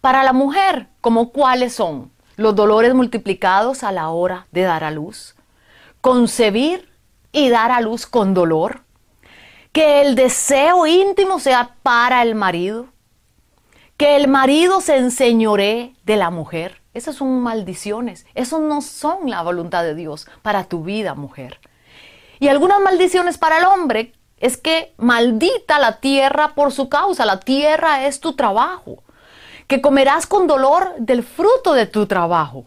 Para 0.00 0.24
la 0.24 0.32
mujer, 0.32 0.88
como 1.00 1.30
cuáles 1.30 1.74
son 1.74 2.10
los 2.36 2.54
dolores 2.54 2.94
multiplicados 2.94 3.84
a 3.84 3.92
la 3.92 4.08
hora 4.08 4.46
de 4.50 4.62
dar 4.62 4.84
a 4.84 4.90
luz, 4.90 5.34
concebir 6.00 6.88
y 7.32 7.50
dar 7.50 7.70
a 7.70 7.80
luz 7.80 8.06
con 8.06 8.34
dolor, 8.34 8.82
que 9.72 10.02
el 10.02 10.14
deseo 10.14 10.86
íntimo 10.86 11.40
sea 11.40 11.76
para 11.82 12.22
el 12.22 12.34
marido, 12.34 12.88
que 13.96 14.16
el 14.16 14.28
marido 14.28 14.80
se 14.80 14.98
enseñoree 14.98 15.94
de 16.04 16.16
la 16.16 16.30
mujer. 16.30 16.82
Esas 16.92 17.16
son 17.16 17.40
maldiciones, 17.40 18.26
eso 18.34 18.58
no 18.58 18.82
son 18.82 19.30
la 19.30 19.42
voluntad 19.42 19.82
de 19.82 19.94
Dios 19.94 20.26
para 20.42 20.64
tu 20.64 20.82
vida, 20.82 21.14
mujer. 21.14 21.58
Y 22.38 22.48
algunas 22.48 22.80
maldiciones 22.80 23.38
para 23.38 23.58
el 23.58 23.64
hombre 23.64 24.12
es 24.36 24.58
que 24.58 24.92
maldita 24.98 25.78
la 25.78 26.00
tierra 26.00 26.54
por 26.54 26.72
su 26.72 26.90
causa, 26.90 27.24
la 27.24 27.40
tierra 27.40 28.06
es 28.06 28.20
tu 28.20 28.34
trabajo, 28.34 29.02
que 29.68 29.80
comerás 29.80 30.26
con 30.26 30.46
dolor 30.46 30.94
del 30.98 31.22
fruto 31.22 31.72
de 31.72 31.86
tu 31.86 32.06
trabajo 32.06 32.64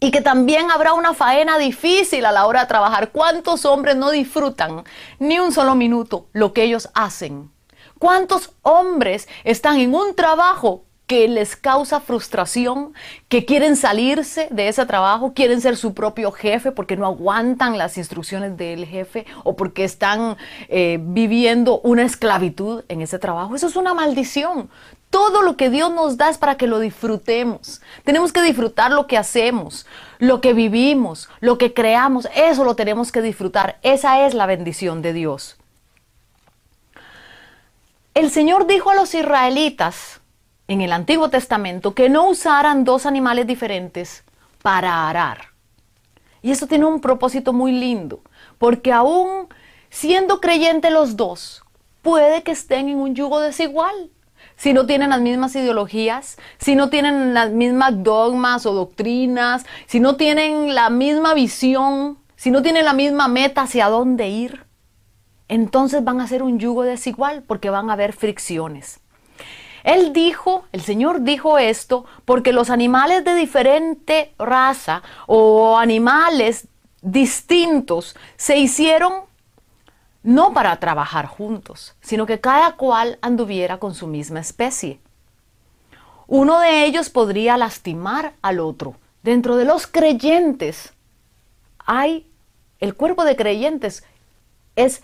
y 0.00 0.10
que 0.10 0.22
también 0.22 0.70
habrá 0.70 0.94
una 0.94 1.14
faena 1.14 1.58
difícil 1.58 2.24
a 2.24 2.32
la 2.32 2.46
hora 2.46 2.62
de 2.62 2.66
trabajar. 2.66 3.10
¿Cuántos 3.10 3.66
hombres 3.66 3.96
no 3.96 4.10
disfrutan 4.10 4.82
ni 5.18 5.38
un 5.38 5.52
solo 5.52 5.74
minuto 5.74 6.26
lo 6.32 6.52
que 6.52 6.62
ellos 6.62 6.88
hacen? 6.94 7.50
¿Cuántos 7.98 8.52
hombres 8.62 9.28
están 9.44 9.78
en 9.78 9.94
un 9.94 10.14
trabajo 10.14 10.84
que 11.10 11.26
les 11.26 11.56
causa 11.56 11.98
frustración, 11.98 12.94
que 13.28 13.44
quieren 13.44 13.74
salirse 13.74 14.46
de 14.52 14.68
ese 14.68 14.86
trabajo, 14.86 15.32
quieren 15.34 15.60
ser 15.60 15.76
su 15.76 15.92
propio 15.92 16.30
jefe 16.30 16.70
porque 16.70 16.96
no 16.96 17.04
aguantan 17.04 17.76
las 17.76 17.98
instrucciones 17.98 18.56
del 18.56 18.86
jefe 18.86 19.26
o 19.42 19.56
porque 19.56 19.82
están 19.82 20.36
eh, 20.68 21.00
viviendo 21.02 21.80
una 21.80 22.04
esclavitud 22.04 22.84
en 22.86 23.02
ese 23.02 23.18
trabajo. 23.18 23.56
Eso 23.56 23.66
es 23.66 23.74
una 23.74 23.92
maldición. 23.92 24.70
Todo 25.10 25.42
lo 25.42 25.56
que 25.56 25.70
Dios 25.70 25.92
nos 25.92 26.16
da 26.16 26.30
es 26.30 26.38
para 26.38 26.56
que 26.56 26.68
lo 26.68 26.78
disfrutemos. 26.78 27.82
Tenemos 28.04 28.32
que 28.32 28.42
disfrutar 28.42 28.92
lo 28.92 29.08
que 29.08 29.18
hacemos, 29.18 29.86
lo 30.18 30.40
que 30.40 30.54
vivimos, 30.54 31.28
lo 31.40 31.58
que 31.58 31.74
creamos. 31.74 32.28
Eso 32.34 32.64
lo 32.64 32.76
tenemos 32.76 33.10
que 33.10 33.20
disfrutar. 33.20 33.78
Esa 33.82 34.24
es 34.24 34.34
la 34.34 34.46
bendición 34.46 35.02
de 35.02 35.12
Dios. 35.12 35.56
El 38.14 38.30
Señor 38.30 38.66
dijo 38.68 38.90
a 38.90 38.94
los 38.94 39.14
israelitas 39.14 40.20
en 40.68 40.80
el 40.80 40.92
Antiguo 40.92 41.28
Testamento 41.30 41.94
que 41.94 42.08
no 42.08 42.28
usaran 42.28 42.84
dos 42.84 43.04
animales 43.04 43.46
diferentes 43.46 44.22
para 44.62 45.08
arar. 45.08 45.46
Y 46.42 46.52
eso 46.52 46.68
tiene 46.68 46.86
un 46.86 47.00
propósito 47.00 47.52
muy 47.52 47.72
lindo, 47.72 48.20
porque 48.58 48.92
aún 48.92 49.48
siendo 49.90 50.40
creyentes 50.40 50.92
los 50.92 51.16
dos, 51.16 51.62
puede 52.02 52.42
que 52.42 52.52
estén 52.52 52.88
en 52.88 52.98
un 52.98 53.14
yugo 53.14 53.40
desigual. 53.40 54.10
Si 54.60 54.74
no 54.74 54.84
tienen 54.84 55.08
las 55.08 55.22
mismas 55.22 55.56
ideologías, 55.56 56.36
si 56.58 56.74
no 56.74 56.90
tienen 56.90 57.32
las 57.32 57.48
mismas 57.48 58.02
dogmas 58.04 58.66
o 58.66 58.74
doctrinas, 58.74 59.64
si 59.86 60.00
no 60.00 60.16
tienen 60.16 60.74
la 60.74 60.90
misma 60.90 61.32
visión, 61.32 62.18
si 62.36 62.50
no 62.50 62.60
tienen 62.60 62.84
la 62.84 62.92
misma 62.92 63.26
meta 63.26 63.62
hacia 63.62 63.88
dónde 63.88 64.28
ir, 64.28 64.66
entonces 65.48 66.04
van 66.04 66.20
a 66.20 66.26
ser 66.26 66.42
un 66.42 66.58
yugo 66.58 66.82
desigual 66.82 67.42
porque 67.46 67.70
van 67.70 67.88
a 67.88 67.94
haber 67.94 68.12
fricciones. 68.12 69.00
Él 69.82 70.12
dijo, 70.12 70.64
el 70.72 70.82
Señor 70.82 71.22
dijo 71.22 71.56
esto, 71.56 72.04
porque 72.26 72.52
los 72.52 72.68
animales 72.68 73.24
de 73.24 73.36
diferente 73.36 74.34
raza 74.38 75.02
o 75.26 75.78
animales 75.78 76.68
distintos 77.00 78.14
se 78.36 78.58
hicieron 78.58 79.29
no 80.22 80.52
para 80.52 80.78
trabajar 80.78 81.26
juntos, 81.26 81.94
sino 82.00 82.26
que 82.26 82.40
cada 82.40 82.72
cual 82.72 83.18
anduviera 83.22 83.78
con 83.78 83.94
su 83.94 84.06
misma 84.06 84.40
especie. 84.40 85.00
Uno 86.26 86.60
de 86.60 86.84
ellos 86.84 87.10
podría 87.10 87.56
lastimar 87.56 88.34
al 88.42 88.60
otro. 88.60 88.94
Dentro 89.22 89.56
de 89.56 89.64
los 89.64 89.86
creyentes 89.86 90.92
hay, 91.84 92.26
el 92.78 92.94
cuerpo 92.94 93.24
de 93.24 93.36
creyentes 93.36 94.04
es 94.76 95.02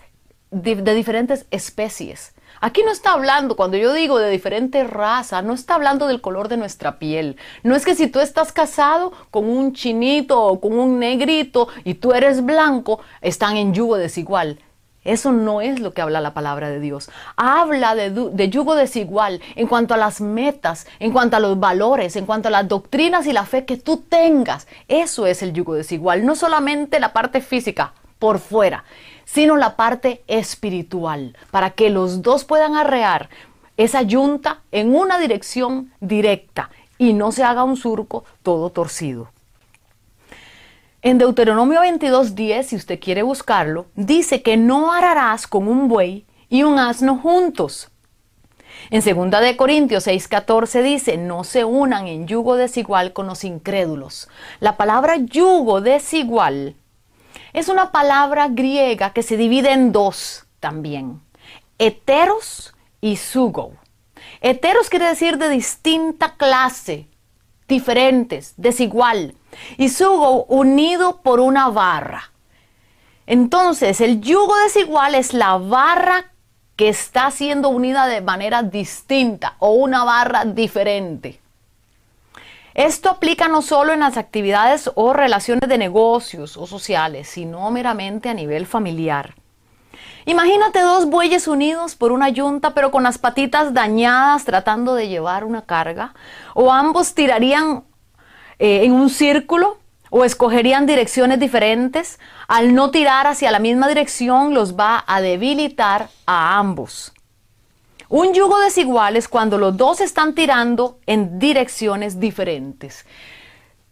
de, 0.51 0.75
diferentes 0.95 1.45
especies. 1.51 2.33
Aquí 2.61 2.81
no 2.83 2.91
está 2.91 3.11
hablando, 3.11 3.55
cuando 3.55 3.77
yo 3.77 3.93
digo 3.93 4.17
de 4.17 4.31
diferente 4.31 4.83
raza, 4.83 5.41
no 5.41 5.53
está 5.53 5.75
hablando 5.75 6.07
del 6.07 6.21
color 6.21 6.47
de 6.47 6.57
nuestra 6.57 6.97
piel. 6.97 7.37
No 7.61 7.75
es 7.75 7.85
que 7.85 7.93
si 7.93 8.07
tú 8.07 8.19
estás 8.19 8.51
casado 8.51 9.11
con 9.29 9.49
un 9.49 9.73
chinito 9.73 10.41
o 10.41 10.59
con 10.59 10.79
un 10.79 10.97
negrito 10.97 11.67
y 11.83 11.95
tú 11.95 12.13
eres 12.13 12.43
blanco, 12.43 12.99
están 13.21 13.57
en 13.57 13.73
yugo 13.73 13.97
desigual. 13.97 14.59
Eso 15.07 15.31
no 15.31 15.61
es 15.61 15.79
lo 15.79 15.93
que 15.93 16.01
habla 16.01 16.19
la 16.19 16.33
palabra 16.33 16.69
de 16.69 16.81
Dios. 16.81 17.09
Habla 17.37 17.95
de, 17.95 18.09
de, 18.09 18.49
yugo 18.49 18.75
desigual 18.75 19.41
en 19.55 19.65
cuanto 19.65 19.93
a 19.93 19.97
las 19.97 20.19
metas, 20.19 20.85
en 20.99 21.13
cuanto 21.13 21.37
a 21.37 21.39
los 21.39 21.57
valores, 21.57 22.17
en 22.17 22.25
cuanto 22.25 22.49
a 22.49 22.51
las 22.51 22.67
doctrinas 22.67 23.25
y 23.25 23.31
la 23.31 23.45
fe 23.45 23.63
que 23.63 23.77
tú 23.77 24.03
tengas. 24.09 24.67
Eso 24.89 25.25
es 25.25 25.41
el 25.41 25.53
yugo 25.53 25.75
desigual. 25.75 26.25
No 26.25 26.35
solamente 26.35 26.99
la 26.99 27.13
parte 27.13 27.39
física 27.39 27.93
por 28.19 28.39
fuera, 28.39 28.83
sino 29.23 29.55
la 29.55 29.77
parte 29.77 30.23
espiritual, 30.27 31.37
para 31.51 31.69
que 31.69 31.89
los 31.89 32.21
dos 32.21 32.43
puedan 32.43 32.75
arrear 32.75 33.29
esa 33.77 34.01
yunta 34.01 34.59
en 34.71 34.93
una 34.93 35.19
dirección 35.19 35.93
directa 36.01 36.69
y 36.97 37.13
no 37.13 37.31
se 37.31 37.43
haga 37.43 37.63
un 37.63 37.77
surco 37.77 38.25
todo 38.43 38.71
torcido. 38.71 39.29
En 41.03 41.19
Deuteronomio 41.19 41.81
22.10, 41.81 42.63
si 42.63 42.75
usted 42.75 42.99
quiere 42.99 43.21
buscarlo, 43.21 43.85
dice 43.95 44.41
que 44.41 44.57
no 44.57 44.91
ararás 44.91 45.45
con 45.45 45.67
un 45.67 45.87
buey 45.87 46.25
y 46.49 46.63
un 46.63 46.79
asno 46.79 47.17
juntos. 47.17 47.91
En 48.89 49.01
2 49.01 49.41
de 49.41 49.57
Corintios 49.57 50.07
6:14 50.07 50.81
dice, 50.81 51.17
no 51.17 51.43
se 51.43 51.65
unan 51.65 52.07
en 52.07 52.27
yugo 52.27 52.55
desigual 52.55 53.13
con 53.13 53.27
los 53.27 53.43
incrédulos. 53.43 54.27
La 54.59 54.75
palabra 54.75 55.17
yugo 55.17 55.81
desigual 55.81 56.75
es 57.53 57.69
una 57.69 57.91
palabra 57.91 58.47
griega 58.49 59.13
que 59.13 59.23
se 59.23 59.37
divide 59.37 59.71
en 59.73 59.91
dos 59.91 60.45
también, 60.59 61.21
heteros 61.77 62.73
y 63.01 63.17
sugo. 63.17 63.73
Heteros 64.41 64.89
quiere 64.89 65.05
decir 65.05 65.37
de 65.37 65.49
distinta 65.49 66.35
clase, 66.37 67.07
diferentes, 67.67 68.53
desigual 68.57 69.35
y 69.77 69.89
sugo 69.89 70.45
unido 70.45 71.21
por 71.21 71.39
una 71.39 71.69
barra. 71.69 72.31
Entonces, 73.25 73.99
el 74.01 74.21
yugo 74.21 74.55
desigual 74.63 75.15
es 75.15 75.33
la 75.33 75.57
barra 75.57 76.31
que 76.77 76.89
está 76.89 77.29
siendo 77.31 77.69
unida 77.69 78.07
de 78.07 78.21
manera 78.21 78.63
distinta 78.63 79.55
o 79.59 79.71
una 79.71 80.03
barra 80.03 80.45
diferente. 80.45 81.41
Esto 82.73 83.09
aplica 83.09 83.47
no 83.47 83.63
solo 83.63 83.91
en 83.91 84.01
las 84.01 84.17
actividades 84.17 84.91
o 84.93 85.11
relaciones 85.11 85.67
de 85.67 85.79
negocios 85.79 86.55
o 86.57 86.67
sociales, 86.67 87.27
sino 87.27 87.69
meramente 87.71 88.29
a 88.29 88.35
nivel 88.35 88.67
familiar. 88.67 89.33
Imagínate 90.27 90.81
dos 90.81 91.05
bueyes 91.05 91.47
unidos 91.47 91.95
por 91.95 92.11
una 92.11 92.27
yunta 92.27 92.71
pero 92.71 92.91
con 92.91 93.03
las 93.03 93.17
patitas 93.17 93.73
dañadas 93.73 94.43
tratando 94.43 94.93
de 94.93 95.07
llevar 95.07 95.45
una 95.45 95.61
carga, 95.61 96.13
o 96.53 96.73
ambos 96.73 97.13
tirarían 97.13 97.85
eh, 98.59 98.83
en 98.83 98.91
un 98.91 99.09
círculo 99.09 99.77
o 100.09 100.25
escogerían 100.25 100.85
direcciones 100.85 101.39
diferentes, 101.39 102.19
al 102.49 102.75
no 102.75 102.91
tirar 102.91 103.25
hacia 103.25 103.51
la 103.51 103.59
misma 103.59 103.87
dirección 103.87 104.53
los 104.53 104.77
va 104.77 105.01
a 105.07 105.21
debilitar 105.21 106.09
a 106.25 106.57
ambos. 106.57 107.13
Un 108.09 108.33
yugo 108.33 108.59
desigual 108.59 109.15
es 109.15 109.29
cuando 109.29 109.57
los 109.57 109.77
dos 109.77 110.01
están 110.01 110.35
tirando 110.35 110.99
en 111.05 111.39
direcciones 111.39 112.19
diferentes. 112.19 113.05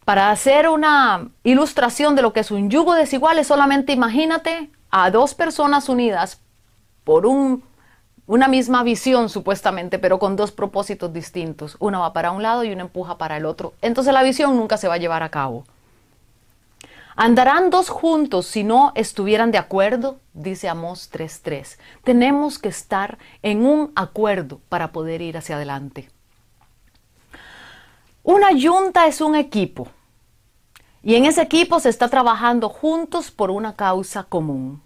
Para 0.04 0.30
hacer 0.30 0.68
una 0.68 1.30
ilustración 1.44 2.14
de 2.14 2.20
lo 2.20 2.34
que 2.34 2.40
es 2.40 2.50
un 2.50 2.68
yugo 2.68 2.92
desigual 2.92 3.38
es 3.38 3.46
solamente 3.46 3.94
imagínate 3.94 4.70
a 4.90 5.10
dos 5.10 5.34
personas 5.34 5.88
unidas 5.88 6.40
por 7.04 7.26
un 7.26 7.62
una 8.26 8.48
misma 8.48 8.82
visión 8.82 9.28
supuestamente, 9.28 9.98
pero 9.98 10.18
con 10.18 10.36
dos 10.36 10.50
propósitos 10.50 11.12
distintos. 11.12 11.76
Una 11.78 12.00
va 12.00 12.12
para 12.12 12.32
un 12.32 12.42
lado 12.42 12.64
y 12.64 12.72
una 12.72 12.82
empuja 12.82 13.18
para 13.18 13.36
el 13.36 13.46
otro. 13.46 13.74
Entonces 13.82 14.12
la 14.12 14.22
visión 14.22 14.56
nunca 14.56 14.76
se 14.76 14.88
va 14.88 14.94
a 14.94 14.98
llevar 14.98 15.22
a 15.22 15.30
cabo. 15.30 15.64
Andarán 17.14 17.70
dos 17.70 17.88
juntos 17.88 18.46
si 18.46 18.62
no 18.62 18.92
estuvieran 18.94 19.50
de 19.50 19.58
acuerdo, 19.58 20.18
dice 20.34 20.68
Amós 20.68 21.10
3.3. 21.10 21.78
Tenemos 22.04 22.58
que 22.58 22.68
estar 22.68 23.16
en 23.42 23.64
un 23.64 23.92
acuerdo 23.94 24.60
para 24.68 24.92
poder 24.92 25.22
ir 25.22 25.38
hacia 25.38 25.56
adelante. 25.56 26.10
Una 28.22 28.50
yunta 28.52 29.06
es 29.06 29.20
un 29.20 29.36
equipo 29.36 29.88
y 31.02 31.14
en 31.14 31.24
ese 31.24 31.42
equipo 31.42 31.80
se 31.80 31.88
está 31.88 32.08
trabajando 32.08 32.68
juntos 32.68 33.30
por 33.30 33.50
una 33.50 33.74
causa 33.74 34.24
común. 34.24 34.82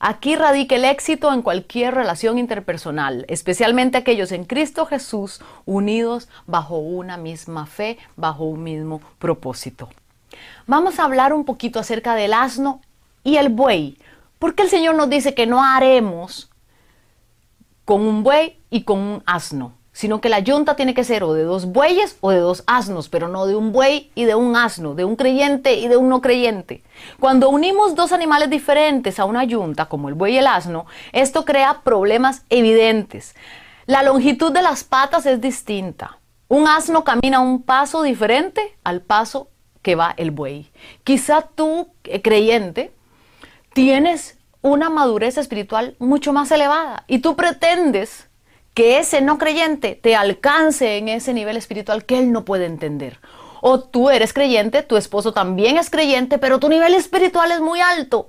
Aquí 0.00 0.36
radica 0.36 0.76
el 0.76 0.84
éxito 0.84 1.32
en 1.32 1.42
cualquier 1.42 1.94
relación 1.94 2.38
interpersonal, 2.38 3.24
especialmente 3.28 3.98
aquellos 3.98 4.30
en 4.30 4.44
Cristo 4.44 4.86
Jesús 4.86 5.40
unidos 5.66 6.28
bajo 6.46 6.78
una 6.78 7.16
misma 7.16 7.66
fe, 7.66 7.98
bajo 8.16 8.44
un 8.44 8.62
mismo 8.62 9.00
propósito. 9.18 9.88
Vamos 10.68 11.00
a 11.00 11.04
hablar 11.04 11.32
un 11.32 11.44
poquito 11.44 11.80
acerca 11.80 12.14
del 12.14 12.32
asno 12.32 12.80
y 13.24 13.36
el 13.36 13.48
buey. 13.48 13.98
porque 14.38 14.62
el 14.62 14.68
Señor 14.68 14.94
nos 14.94 15.10
dice 15.10 15.34
que 15.34 15.46
no 15.48 15.64
haremos 15.64 16.48
con 17.84 18.02
un 18.02 18.22
buey 18.22 18.60
y 18.70 18.84
con 18.84 18.98
un 18.98 19.22
asno? 19.26 19.72
Sino 19.98 20.20
que 20.20 20.28
la 20.28 20.38
yunta 20.38 20.76
tiene 20.76 20.94
que 20.94 21.02
ser 21.02 21.24
o 21.24 21.34
de 21.34 21.42
dos 21.42 21.66
bueyes 21.66 22.18
o 22.20 22.30
de 22.30 22.38
dos 22.38 22.62
asnos, 22.68 23.08
pero 23.08 23.26
no 23.26 23.46
de 23.46 23.56
un 23.56 23.72
buey 23.72 24.12
y 24.14 24.26
de 24.26 24.36
un 24.36 24.54
asno, 24.54 24.94
de 24.94 25.04
un 25.04 25.16
creyente 25.16 25.74
y 25.74 25.88
de 25.88 25.96
un 25.96 26.08
no 26.08 26.20
creyente. 26.20 26.84
Cuando 27.18 27.50
unimos 27.50 27.96
dos 27.96 28.12
animales 28.12 28.48
diferentes 28.48 29.18
a 29.18 29.24
una 29.24 29.42
yunta, 29.42 29.86
como 29.86 30.08
el 30.08 30.14
buey 30.14 30.34
y 30.34 30.38
el 30.38 30.46
asno, 30.46 30.86
esto 31.10 31.44
crea 31.44 31.80
problemas 31.82 32.44
evidentes. 32.48 33.34
La 33.86 34.04
longitud 34.04 34.52
de 34.52 34.62
las 34.62 34.84
patas 34.84 35.26
es 35.26 35.40
distinta. 35.40 36.20
Un 36.46 36.68
asno 36.68 37.02
camina 37.02 37.40
un 37.40 37.60
paso 37.60 38.04
diferente 38.04 38.78
al 38.84 39.00
paso 39.00 39.48
que 39.82 39.96
va 39.96 40.14
el 40.16 40.30
buey. 40.30 40.70
Quizá 41.02 41.42
tú, 41.42 41.88
eh, 42.04 42.22
creyente, 42.22 42.92
tienes 43.74 44.38
una 44.62 44.90
madurez 44.90 45.38
espiritual 45.38 45.96
mucho 45.98 46.32
más 46.32 46.52
elevada 46.52 47.02
y 47.08 47.18
tú 47.18 47.34
pretendes 47.34 48.27
que 48.78 49.00
ese 49.00 49.20
no 49.20 49.38
creyente 49.38 49.98
te 50.00 50.14
alcance 50.14 50.98
en 50.98 51.08
ese 51.08 51.34
nivel 51.34 51.56
espiritual 51.56 52.04
que 52.04 52.16
él 52.16 52.30
no 52.30 52.44
puede 52.44 52.64
entender. 52.66 53.18
O 53.60 53.80
tú 53.80 54.08
eres 54.08 54.32
creyente, 54.32 54.84
tu 54.84 54.96
esposo 54.96 55.32
también 55.32 55.78
es 55.78 55.90
creyente, 55.90 56.38
pero 56.38 56.60
tu 56.60 56.68
nivel 56.68 56.94
espiritual 56.94 57.50
es 57.50 57.60
muy 57.60 57.80
alto. 57.80 58.28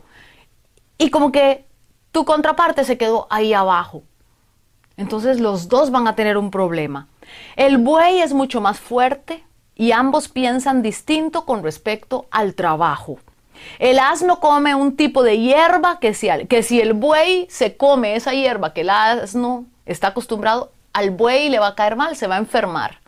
Y 0.98 1.12
como 1.12 1.32
que 1.32 1.68
tu 2.12 2.26
contraparte 2.26 2.84
se 2.84 2.98
quedó 2.98 3.28
ahí 3.30 3.54
abajo. 3.54 4.02
Entonces 4.98 5.40
los 5.40 5.70
dos 5.70 5.92
van 5.92 6.08
a 6.08 6.16
tener 6.16 6.36
un 6.36 6.50
problema. 6.50 7.10
El 7.56 7.78
buey 7.78 8.20
es 8.20 8.34
mucho 8.34 8.60
más 8.60 8.80
fuerte 8.80 9.46
y 9.76 9.92
ambos 9.92 10.30
piensan 10.30 10.82
distinto 10.82 11.46
con 11.46 11.62
respecto 11.62 12.26
al 12.32 12.56
trabajo. 12.56 13.20
El 13.78 14.00
asno 14.00 14.40
come 14.40 14.74
un 14.74 14.96
tipo 14.96 15.22
de 15.22 15.38
hierba 15.38 16.00
que 16.00 16.16
si, 16.16 16.28
que 16.48 16.64
si 16.64 16.82
el 16.82 16.94
buey 16.94 17.46
se 17.52 17.78
come 17.78 18.16
esa 18.16 18.34
hierba 18.34 18.74
que 18.74 18.82
el 18.82 18.90
asno 18.90 19.68
está 19.92 20.08
acostumbrado, 20.08 20.72
al 20.94 21.12
buey 21.12 21.50
le 21.50 21.60
va 21.60 21.68
a 21.68 21.76
caer 21.76 21.96
mal, 21.96 22.16
se 22.16 22.28
va 22.28 22.36
a 22.36 22.40
enfermar. 22.40 23.00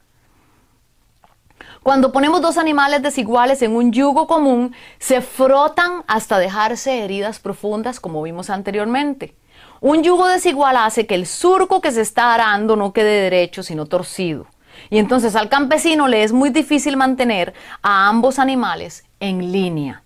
Cuando 1.83 2.11
ponemos 2.11 2.41
dos 2.41 2.57
animales 2.57 3.01
desiguales 3.01 3.61
en 3.61 3.75
un 3.75 3.91
yugo 3.91 4.27
común, 4.27 4.75
se 4.99 5.21
frotan 5.21 6.03
hasta 6.07 6.37
dejarse 6.37 7.03
heridas 7.03 7.39
profundas, 7.39 7.99
como 7.99 8.21
vimos 8.21 8.49
anteriormente. 8.49 9.35
Un 9.79 10.03
yugo 10.03 10.27
desigual 10.27 10.77
hace 10.77 11.07
que 11.07 11.15
el 11.15 11.25
surco 11.25 11.81
que 11.81 11.91
se 11.91 12.01
está 12.01 12.35
arando 12.35 12.75
no 12.75 12.93
quede 12.93 13.23
derecho, 13.23 13.63
sino 13.63 13.87
torcido. 13.87 14.45
Y 14.91 14.99
entonces 14.99 15.35
al 15.35 15.49
campesino 15.49 16.07
le 16.07 16.23
es 16.23 16.33
muy 16.33 16.51
difícil 16.51 16.97
mantener 16.97 17.53
a 17.81 18.07
ambos 18.07 18.37
animales 18.37 19.03
en 19.19 19.51
línea. 19.51 20.03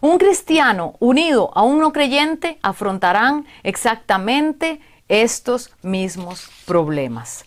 Un 0.00 0.18
cristiano 0.18 0.94
unido 1.00 1.50
a 1.54 1.62
un 1.62 1.80
no 1.80 1.92
creyente 1.92 2.58
afrontarán 2.62 3.46
exactamente 3.62 4.80
estos 5.08 5.70
mismos 5.82 6.48
problemas. 6.66 7.44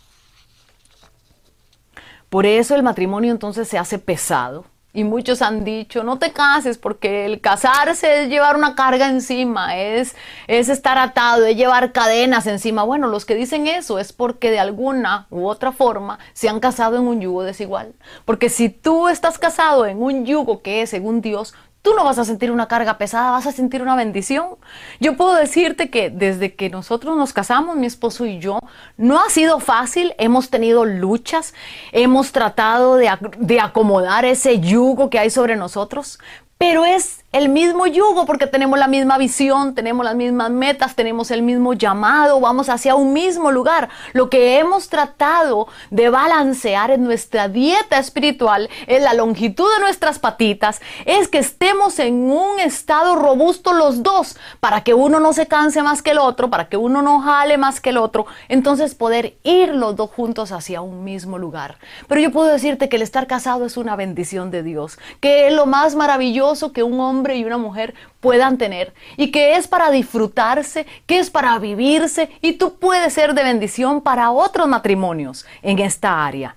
Por 2.30 2.46
eso 2.46 2.76
el 2.76 2.84
matrimonio 2.84 3.32
entonces 3.32 3.68
se 3.68 3.78
hace 3.78 4.00
pesado. 4.00 4.66
Y 4.94 5.04
muchos 5.04 5.44
han 5.44 5.64
dicho, 5.64 6.04
no 6.04 6.18
te 6.18 6.32
cases 6.32 6.80
porque 6.80 7.26
el 7.26 7.40
casarse 7.40 8.24
es 8.24 8.30
llevar 8.30 8.56
una 8.56 8.74
carga 8.74 9.08
encima, 9.08 9.78
es, 9.78 10.16
es 10.48 10.70
estar 10.70 10.98
atado, 10.98 11.46
es 11.46 11.56
llevar 11.56 11.92
cadenas 11.92 12.48
encima. 12.48 12.82
Bueno, 12.82 13.08
los 13.08 13.24
que 13.24 13.36
dicen 13.36 13.68
eso 13.68 14.00
es 14.00 14.12
porque 14.12 14.50
de 14.50 14.58
alguna 14.58 15.28
u 15.30 15.46
otra 15.46 15.72
forma 15.72 16.18
se 16.34 16.50
han 16.50 16.60
casado 16.60 16.96
en 16.96 17.04
un 17.04 17.22
yugo 17.22 17.44
desigual. 17.44 17.94
Porque 18.26 18.50
si 18.50 18.70
tú 18.70 19.08
estás 19.08 19.38
casado 19.38 19.86
en 19.86 20.02
un 20.02 20.26
yugo 20.26 20.64
que 20.64 20.82
es 20.82 20.90
según 20.90 21.22
Dios, 21.22 21.54
tú 21.88 21.94
no 21.94 22.04
vas 22.04 22.20
a 22.20 22.26
sentir 22.26 22.52
una 22.52 22.68
carga 22.68 22.98
pesada, 22.98 23.32
vas 23.32 23.48
a 23.48 23.54
sentir 23.54 23.82
una 23.82 23.96
bendición. 23.96 24.58
Yo 25.00 25.16
puedo 25.16 25.36
decirte 25.36 25.90
que 25.90 26.10
desde 26.10 26.54
que 26.54 26.70
nosotros 26.70 27.16
nos 27.16 27.32
casamos, 27.32 27.78
mi 27.78 27.86
esposo 27.86 28.26
y 28.26 28.40
yo, 28.40 28.60
no 28.98 29.22
ha 29.22 29.30
sido 29.30 29.62
fácil, 29.62 30.14
hemos 30.18 30.50
tenido 30.50 30.84
luchas, 30.84 31.54
hemos 31.94 32.34
tratado 32.34 32.98
de, 32.98 33.10
de 33.38 33.62
acomodar 33.62 34.26
ese 34.26 34.60
yugo 34.60 35.10
que 35.10 35.18
hay 35.18 35.30
sobre 35.30 35.56
nosotros, 35.56 36.20
pero 36.58 36.84
es 36.84 37.24
el 37.34 37.50
mismo 37.50 37.86
yugo 37.88 38.26
porque 38.26 38.48
tenemos 38.48 38.80
la 38.80 38.88
misma 38.88 39.18
visión, 39.18 39.76
tenemos 39.76 40.06
las 40.06 40.16
mismas 40.16 40.50
metas, 40.50 40.96
tenemos 40.96 41.30
el 41.30 41.42
mismo 41.42 41.74
llamado, 41.74 42.40
vamos 42.40 42.70
hacia 42.70 42.96
un 42.96 43.12
mismo 43.12 43.52
lugar. 43.52 43.90
Lo 44.14 44.30
que 44.30 44.60
hemos 44.60 44.88
tratado 44.88 45.68
de 45.92 46.10
balancear 46.10 46.90
en 46.90 47.04
nuestra 47.04 47.50
dieta 47.50 48.00
espiritual, 48.00 48.70
en 48.88 49.04
la 49.04 49.14
longitud 49.14 49.68
de 49.76 49.82
nuestras 49.82 50.20
patitas, 50.20 50.82
es 51.06 51.28
que 51.28 51.40
estemos 51.40 52.00
en 52.00 52.32
un 52.32 52.62
estado 52.62 53.18
robusto 53.18 53.74
los 53.74 54.04
dos, 54.04 54.38
para 54.62 54.82
que 54.82 54.94
uno 54.94 55.20
no 55.20 55.34
se 55.34 55.48
canse 55.48 55.84
más 55.84 56.02
que 56.02 56.12
el 56.12 56.20
otro, 56.20 56.50
para 56.50 56.70
que 56.70 56.78
uno 56.78 57.02
no 57.02 57.20
jale 57.20 57.58
más 57.58 57.82
que 57.82 57.90
el 57.90 57.98
otro, 57.98 58.26
entonces 58.48 58.96
poder 58.96 59.38
ir 59.44 59.76
los 59.76 59.98
dos 59.98 60.10
juntos 60.12 60.54
hacia 60.54 60.80
un 60.80 61.04
mismo 61.04 61.38
lugar. 61.38 61.78
Pero 62.08 62.22
yo 62.22 62.32
puedo 62.32 62.48
decirte 62.48 62.88
que 62.88 62.96
el 62.96 63.02
estar 63.02 63.28
casado 63.28 63.66
es 63.66 63.76
una 63.76 63.98
bendición 63.98 64.50
de 64.50 64.64
Dios, 64.64 64.98
que 65.20 65.48
es 65.48 65.54
lo 65.54 65.66
más 65.66 65.96
maravilloso 65.96 66.72
que 66.72 66.84
un 66.84 67.00
hombre 67.02 67.17
y 67.36 67.44
una 67.44 67.58
mujer 67.58 67.94
puedan 68.20 68.58
tener 68.58 68.94
y 69.16 69.32
que 69.32 69.56
es 69.56 69.68
para 69.68 69.92
disfrutarse, 69.92 70.86
que 71.06 71.20
es 71.20 71.30
para 71.30 71.58
vivirse 71.60 72.30
y 72.42 72.54
tú 72.54 72.76
puedes 72.76 73.14
ser 73.14 73.34
de 73.34 73.44
bendición 73.44 74.02
para 74.02 74.32
otros 74.32 74.68
matrimonios 74.68 75.46
en 75.62 75.80
esta 75.80 76.26
área. 76.26 76.56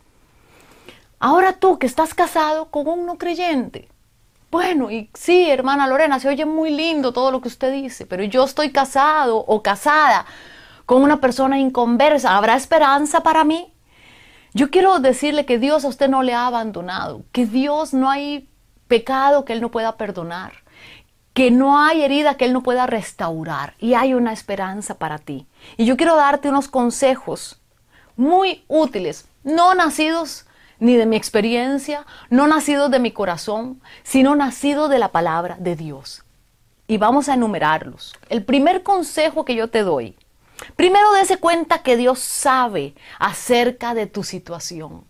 Ahora 1.18 1.53
tú 1.55 1.79
que 1.79 1.87
estás 1.87 2.14
casado 2.14 2.70
con 2.70 2.88
un 2.88 3.07
no 3.07 3.18
creyente, 3.18 3.88
bueno, 4.51 4.90
y 4.90 5.09
sí, 5.14 5.49
hermana 5.49 5.87
Lorena, 5.87 6.18
se 6.18 6.29
oye 6.29 6.44
muy 6.44 6.70
lindo 6.70 7.12
todo 7.12 7.31
lo 7.31 7.40
que 7.40 7.49
usted 7.49 7.73
dice, 7.73 8.05
pero 8.05 8.25
yo 8.25 8.44
estoy 8.44 8.70
casado 8.70 9.38
o 9.38 9.62
casada 9.62 10.27
con 10.87 11.03
una 11.03 11.20
persona 11.20 11.59
inconversa. 11.61 12.37
¿Habrá 12.37 12.57
esperanza 12.57 13.23
para 13.23 13.44
mí? 13.44 13.73
Yo 14.53 14.70
quiero 14.70 14.99
decirle 14.99 15.46
que 15.46 15.61
Dios 15.61 15.85
a 15.85 15.88
usted 15.88 16.09
no 16.09 16.25
le 16.25 16.35
ha 16.35 16.49
abandonado, 16.49 17.23
que 17.31 17.46
Dios 17.46 17.94
no 17.94 18.11
hay 18.11 18.50
pecado 18.90 19.44
que 19.44 19.55
Él 19.55 19.61
no 19.62 19.70
pueda 19.70 19.96
perdonar, 19.96 20.53
que 21.33 21.53
no 21.53 21.79
hay 21.79 22.03
herida 22.03 22.37
que 22.37 22.44
Él 22.44 22.53
no 22.53 22.62
pueda 22.62 22.87
restaurar 22.87 23.74
y 23.79 23.94
hay 23.94 24.12
una 24.12 24.33
esperanza 24.33 24.98
para 24.98 25.18
ti. 25.18 25.46
Y 25.79 25.87
yo 25.87 25.96
quiero 25.96 26.16
darte 26.16 26.48
unos 26.50 26.66
consejos 26.68 27.62
muy 28.16 28.64
útiles, 28.66 29.26
no 29.44 29.74
nacidos 29.74 30.44
ni 30.81 30.96
de 30.96 31.07
mi 31.07 31.16
experiencia, 31.16 32.05
no 32.31 32.48
nacidos 32.48 32.90
de 32.90 32.98
mi 32.98 33.12
corazón, 33.12 33.81
sino 34.03 34.35
nacidos 34.35 34.90
de 34.90 34.98
la 34.98 35.12
palabra 35.12 35.57
de 35.61 35.76
Dios. 35.76 36.24
Y 36.88 36.96
vamos 36.96 37.29
a 37.29 37.35
enumerarlos. 37.35 38.14
El 38.29 38.44
primer 38.44 38.83
consejo 38.83 39.44
que 39.44 39.55
yo 39.55 39.68
te 39.68 39.85
doy, 39.85 40.16
primero 40.74 41.12
dése 41.12 41.37
cuenta 41.37 41.85
que 41.85 41.96
Dios 41.96 42.18
sabe 42.18 42.94
acerca 43.20 43.94
de 43.94 44.07
tu 44.09 44.24
situación. 44.24 45.05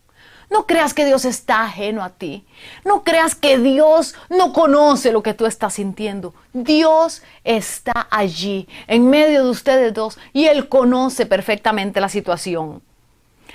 No 0.50 0.66
creas 0.66 0.94
que 0.94 1.04
Dios 1.04 1.24
está 1.24 1.62
ajeno 1.62 2.02
a 2.02 2.10
ti. 2.10 2.44
No 2.84 3.04
creas 3.04 3.36
que 3.36 3.56
Dios 3.56 4.16
no 4.28 4.52
conoce 4.52 5.12
lo 5.12 5.22
que 5.22 5.32
tú 5.32 5.46
estás 5.46 5.74
sintiendo. 5.74 6.34
Dios 6.52 7.22
está 7.44 8.08
allí, 8.10 8.68
en 8.88 9.08
medio 9.08 9.44
de 9.44 9.50
ustedes 9.50 9.94
dos, 9.94 10.18
y 10.32 10.46
Él 10.46 10.68
conoce 10.68 11.24
perfectamente 11.24 12.00
la 12.00 12.08
situación. 12.08 12.82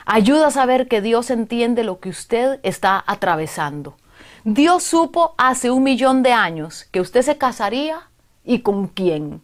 Ayuda 0.06 0.48
a 0.48 0.52
saber 0.52 0.88
que 0.88 1.02
Dios 1.02 1.30
entiende 1.32 1.84
lo 1.84 2.00
que 2.00 2.10
usted 2.10 2.60
está 2.64 3.04
atravesando. 3.06 3.98
Dios 4.46 4.84
supo 4.84 5.36
hace 5.38 5.72
un 5.72 5.84
millón 5.84 6.24
de 6.24 6.32
años 6.32 6.86
que 6.92 7.02
usted 7.02 7.24
se 7.24 7.38
casaría 7.38 8.10
y 8.46 8.60
con 8.60 8.88
quién 8.88 9.42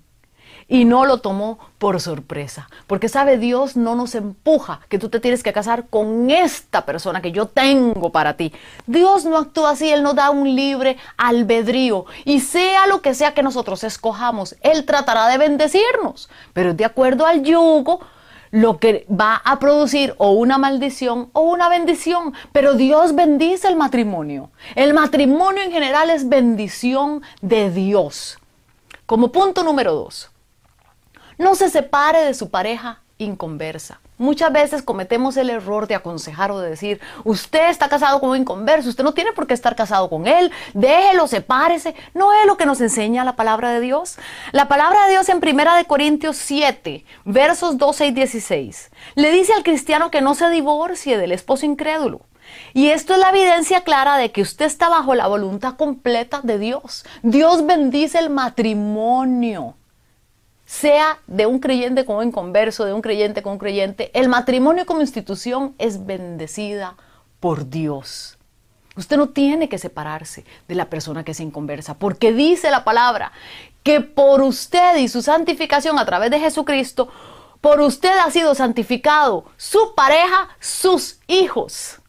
y 0.72 0.86
no 0.86 1.06
lo 1.06 1.18
tomó 1.18 1.60
por 1.80 2.00
sorpresa. 2.00 2.70
Porque 2.88 3.10
sabe, 3.10 3.38
Dios 3.38 3.76
no 3.76 3.94
nos 3.94 4.16
empuja 4.16 4.80
que 4.88 5.00
tú 5.00 5.10
te 5.10 5.20
tienes 5.20 5.44
que 5.44 5.52
casar 5.52 5.88
con 5.90 6.32
esta 6.32 6.86
persona 6.86 7.22
que 7.22 7.34
yo 7.34 7.48
tengo 7.48 8.14
para 8.14 8.38
ti. 8.38 8.54
Dios 8.88 9.26
no 9.26 9.38
actúa 9.38 9.72
así, 9.72 9.90
Él 9.90 10.02
nos 10.02 10.16
da 10.16 10.30
un 10.30 10.56
libre 10.56 10.96
albedrío. 11.18 12.06
Y 12.24 12.40
sea 12.40 12.88
lo 12.88 13.02
que 13.02 13.14
sea 13.14 13.34
que 13.34 13.44
nosotros 13.44 13.84
escojamos, 13.84 14.56
Él 14.62 14.86
tratará 14.86 15.28
de 15.28 15.38
bendecirnos. 15.38 16.30
Pero 16.54 16.74
de 16.74 16.86
acuerdo 16.86 17.26
al 17.26 17.44
yugo, 17.44 18.00
lo 18.52 18.80
que 18.80 19.06
va 19.12 19.42
a 19.44 19.60
producir 19.60 20.16
o 20.20 20.32
una 20.32 20.58
maldición 20.58 21.32
o 21.34 21.42
una 21.42 21.68
bendición. 21.68 22.34
Pero 22.54 22.76
Dios 22.76 23.14
bendice 23.14 23.68
el 23.68 23.76
matrimonio. 23.76 24.52
El 24.76 24.94
matrimonio 24.94 25.64
en 25.64 25.74
general 25.74 26.10
es 26.10 26.30
bendición 26.30 27.24
de 27.42 27.70
Dios. 27.72 28.38
Como 29.06 29.34
punto 29.34 29.64
número 29.64 29.94
dos, 29.94 30.31
no 31.42 31.56
se 31.56 31.70
separe 31.70 32.24
de 32.24 32.34
su 32.34 32.50
pareja 32.50 33.02
inconversa. 33.18 34.00
Muchas 34.18 34.54
veces 34.54 34.84
cometemos 34.84 35.38
el 35.38 35.50
error 35.50 35.88
de 35.88 35.96
aconsejar 35.96 36.52
o 36.52 36.60
de 36.60 36.70
decir, 36.70 37.02
usted 37.24 37.70
está 37.70 37.90
casado 37.90 38.20
con 38.20 38.30
un 38.30 38.38
inconverso, 38.38 38.90
usted 38.90 39.04
no 39.04 39.14
tiene 39.14 39.34
por 39.34 39.48
qué 39.48 39.54
estar 39.54 39.76
casado 39.76 40.10
con 40.10 40.28
él, 40.28 40.52
déjelo, 40.74 41.28
sepárese. 41.28 41.96
No 42.14 42.32
es 42.34 42.46
lo 42.46 42.58
que 42.58 42.66
nos 42.66 42.82
enseña 42.82 43.24
la 43.24 43.36
palabra 43.36 43.72
de 43.72 43.80
Dios. 43.80 44.18
La 44.52 44.68
palabra 44.68 45.06
de 45.06 45.12
Dios 45.12 45.30
en 45.30 45.38
1 45.38 45.88
Corintios 45.88 46.38
7, 46.38 47.06
versos 47.26 47.78
12 47.78 48.08
y 48.08 48.12
16, 48.12 48.92
le 49.16 49.32
dice 49.32 49.54
al 49.54 49.64
cristiano 49.64 50.12
que 50.12 50.22
no 50.22 50.36
se 50.36 50.50
divorcie 50.50 51.18
del 51.18 51.32
esposo 51.32 51.66
incrédulo. 51.66 52.22
Y 52.74 52.90
esto 52.90 53.14
es 53.14 53.20
la 53.20 53.30
evidencia 53.30 53.82
clara 53.82 54.18
de 54.18 54.32
que 54.32 54.42
usted 54.42 54.66
está 54.66 54.90
bajo 54.90 55.16
la 55.16 55.28
voluntad 55.28 55.76
completa 55.76 56.42
de 56.44 56.60
Dios. 56.60 57.06
Dios 57.24 57.66
bendice 57.66 58.20
el 58.20 58.30
matrimonio 58.30 59.76
sea 60.72 61.20
de 61.28 61.48
un 61.48 61.60
creyente 61.60 62.06
con 62.06 62.16
un 62.16 62.28
inconverso, 62.28 62.86
de 62.86 62.94
un 62.94 63.02
creyente 63.02 63.44
con 63.44 63.52
un 63.54 63.60
creyente, 63.60 64.10
el 64.14 64.30
matrimonio 64.30 64.86
como 64.86 65.02
institución 65.02 65.76
es 65.78 66.06
bendecida 66.06 66.96
por 67.42 67.70
Dios. 67.70 68.38
Usted 68.96 69.18
no 69.18 69.28
tiene 69.28 69.68
que 69.68 69.78
separarse 69.78 70.46
de 70.70 70.76
la 70.76 70.90
persona 70.90 71.26
que 71.26 71.32
es 71.32 71.42
inconversa, 71.42 71.96
porque 71.96 72.32
dice 72.32 72.72
la 72.72 72.86
palabra 72.86 73.34
que 73.84 74.00
por 74.00 74.42
usted 74.42 74.96
y 74.96 75.10
su 75.10 75.22
santificación 75.22 76.00
a 76.00 76.06
través 76.06 76.32
de 76.32 76.40
Jesucristo, 76.40 77.10
por 77.60 77.82
usted 77.82 78.18
ha 78.20 78.32
sido 78.32 78.56
santificado 78.56 79.44
su 79.58 79.94
pareja, 79.94 80.56
sus 80.62 81.20
hijos. 81.28 82.00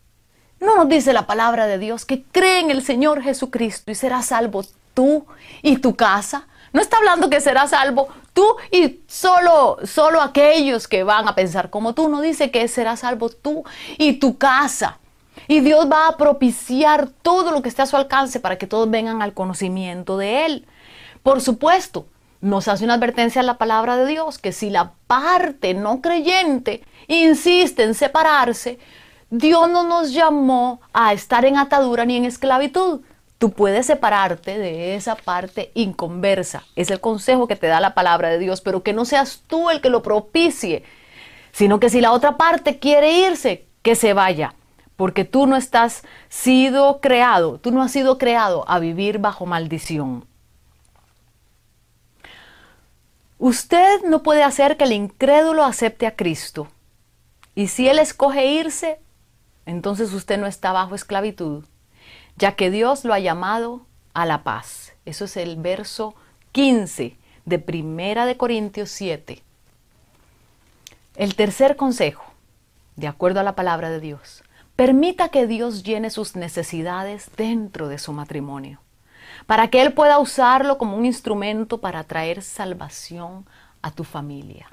No 0.61 0.77
nos 0.77 0.89
dice 0.89 1.13
la 1.13 1.27
palabra 1.27 1.67
de 1.67 1.79
Dios 1.79 2.05
que 2.05 2.23
cree 2.23 2.61
en 2.61 2.71
el 2.71 2.85
Señor 2.85 3.23
Jesucristo 3.23 3.91
y 3.91 3.97
será 3.97 4.23
salvo 4.23 4.63
tú 4.95 5.27
y 5.63 5.79
tu 5.79 5.97
casa. 5.97 6.47
No 6.73 6.81
está 6.81 6.97
hablando 6.97 7.29
que 7.29 7.41
será 7.41 7.67
salvo 7.67 8.09
tú 8.33 8.57
y 8.71 9.01
solo, 9.07 9.79
solo 9.85 10.23
aquellos 10.23 10.89
que 10.89 11.05
van 11.05 11.29
a 11.29 11.35
pensar 11.35 11.71
como 11.71 11.95
tú. 11.95 12.09
No 12.09 12.21
dice 12.21 12.51
que 12.51 12.67
será 12.69 12.97
salvo 12.97 13.29
tú 13.29 13.65
y 13.99 14.15
tu 14.15 14.39
casa. 14.39 14.99
Y 15.49 15.61
Dios 15.61 15.91
va 15.91 16.09
a 16.09 16.17
propiciar 16.17 17.09
todo 17.23 17.51
lo 17.53 17.63
que 17.63 17.69
esté 17.69 17.83
a 17.83 17.87
su 17.87 17.97
alcance 17.97 18.41
para 18.41 18.59
que 18.59 18.67
todos 18.67 18.91
vengan 18.91 19.23
al 19.23 19.35
conocimiento 19.35 20.17
de 20.17 20.47
Él. 20.47 20.67
Por 21.23 21.41
supuesto, 21.41 22.07
nos 22.41 22.69
hace 22.69 22.85
una 22.85 22.95
advertencia 22.95 23.41
en 23.41 23.47
la 23.47 23.59
palabra 23.59 23.97
de 23.97 24.07
Dios 24.07 24.39
que 24.39 24.53
si 24.53 24.71
la 24.71 24.93
parte 25.07 25.75
no 25.75 26.01
creyente 26.01 26.83
insiste 27.07 27.85
en 27.85 27.95
separarse, 27.95 28.79
Dios 29.31 29.71
no 29.71 29.85
nos 29.85 30.13
llamó 30.13 30.81
a 30.93 31.13
estar 31.13 31.45
en 31.45 31.57
atadura 31.57 32.05
ni 32.05 32.17
en 32.17 32.25
esclavitud, 32.25 33.01
Tú 33.43 33.51
puedes 33.51 33.87
separarte 33.87 34.57
de 34.57 34.95
esa 34.95 35.17
parte 35.17 35.73
inconversa. 35.75 36.63
Es 36.77 36.93
el 36.93 37.01
consejo 37.01 37.49
que 37.49 37.57
te 37.57 37.67
da 37.67 37.81
la 37.81 37.93
palabra 37.93 38.29
de 38.29 38.39
Dios, 38.39 38.61
pero 38.61 38.85
que 38.85 38.93
no 38.93 39.05
seas 39.05 39.43
tú 39.49 39.69
el 39.69 39.81
que 39.81 39.91
lo 39.91 40.01
propicie. 40.01 40.85
sino 41.51 41.81
que 41.81 41.91
si 41.91 42.01
la 42.01 42.13
otra 42.13 42.37
parte 42.37 42.79
quiere 42.79 43.27
irse, 43.27 43.67
que 43.83 43.97
se 43.97 44.13
vaya, 44.13 44.55
porque 44.95 45.25
tú 45.25 45.49
no 45.49 45.57
estás 45.57 46.05
sido 46.29 47.01
creado, 47.01 47.59
tú 47.59 47.73
no 47.73 47.83
has 47.83 47.91
sido 47.91 48.17
creado 48.17 48.65
a 48.69 48.79
vivir 48.79 49.19
bajo 49.19 49.45
maldición. 49.45 50.25
Usted 53.39 54.03
no 54.05 54.23
puede 54.23 54.45
hacer 54.45 54.77
que 54.77 54.85
el 54.85 54.93
incrédulo 54.93 55.65
acepte 55.65 56.07
a 56.07 56.15
Cristo. 56.15 56.69
Y 57.57 57.67
si 57.67 57.89
él 57.89 57.99
escoge 57.99 58.47
irse, 58.47 59.01
entonces 59.67 60.13
usted 60.13 60.39
no 60.39 60.47
está 60.47 60.71
bajo 60.71 60.95
esclavitud, 60.95 61.65
ya 62.37 62.57
que 62.57 62.71
Dios 62.71 63.05
lo 63.05 63.15
ha 63.15 63.19
llamado 63.19 63.87
a 64.15 64.27
la 64.27 64.43
paz. 64.43 64.93
Eso 65.05 65.25
es 65.25 65.37
el 65.37 65.57
verso 65.57 66.15
15 66.53 67.17
de 67.45 67.59
Primera 67.59 68.27
de 68.27 68.37
Corintios 68.37 68.91
7. 68.91 69.43
El 71.17 71.35
tercer 71.35 71.77
consejo, 71.77 72.25
de 72.97 73.09
acuerdo 73.09 73.41
a 73.41 73.43
la 73.43 73.55
palabra 73.55 73.91
de 73.91 74.01
Dios, 74.01 74.43
permita 74.77 75.29
que 75.29 75.47
Dios 75.47 75.83
llene 75.83 76.11
sus 76.11 76.37
necesidades 76.37 77.31
dentro 77.37 77.89
de 77.89 77.99
su 77.99 78.13
matrimonio, 78.13 78.81
para 79.47 79.69
que 79.69 79.83
Él 79.83 79.93
pueda 79.93 80.19
usarlo 80.19 80.79
como 80.79 80.97
un 80.97 81.05
instrumento 81.05 81.81
para 81.81 82.05
traer 82.05 82.43
salvación 82.43 83.47
a 83.83 83.91
tu 83.91 84.05
familia. 84.05 84.69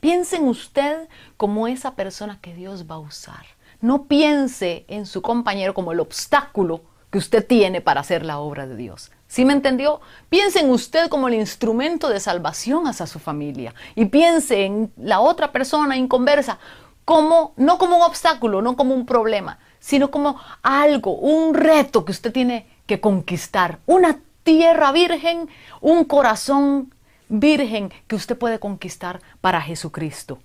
Piense 0.00 0.36
en 0.36 0.48
usted 0.48 1.08
como 1.36 1.68
esa 1.68 1.94
persona 1.94 2.38
que 2.40 2.54
Dios 2.54 2.90
va 2.90 2.96
a 2.96 3.00
usar. 3.00 3.44
No 3.80 4.04
piense 4.04 4.84
en 4.88 5.06
su 5.06 5.22
compañero 5.22 5.74
como 5.74 5.92
el 5.92 6.00
obstáculo 6.00 6.82
que 7.10 7.18
usted 7.18 7.46
tiene 7.46 7.80
para 7.80 8.00
hacer 8.00 8.24
la 8.24 8.38
obra 8.38 8.66
de 8.66 8.76
Dios. 8.76 9.10
¿Sí 9.26 9.44
me 9.44 9.52
entendió? 9.52 10.00
Piense 10.28 10.60
en 10.60 10.70
usted 10.70 11.08
como 11.08 11.28
el 11.28 11.34
instrumento 11.34 12.08
de 12.08 12.20
salvación 12.20 12.86
hacia 12.86 13.06
su 13.06 13.18
familia 13.18 13.74
y 13.94 14.06
piense 14.06 14.64
en 14.64 14.92
la 14.96 15.20
otra 15.20 15.52
persona 15.52 15.96
inconversa 15.96 16.58
como 17.04 17.52
no 17.56 17.78
como 17.78 17.96
un 17.96 18.02
obstáculo, 18.02 18.62
no 18.62 18.76
como 18.76 18.94
un 18.94 19.06
problema, 19.06 19.58
sino 19.80 20.10
como 20.10 20.36
algo, 20.62 21.14
un 21.14 21.54
reto 21.54 22.04
que 22.04 22.12
usted 22.12 22.32
tiene 22.32 22.66
que 22.86 23.00
conquistar, 23.00 23.78
una 23.86 24.20
tierra 24.42 24.92
virgen, 24.92 25.48
un 25.80 26.04
corazón 26.04 26.92
virgen 27.28 27.92
que 28.06 28.16
usted 28.16 28.36
puede 28.36 28.58
conquistar 28.58 29.20
para 29.40 29.60
Jesucristo. 29.60 30.38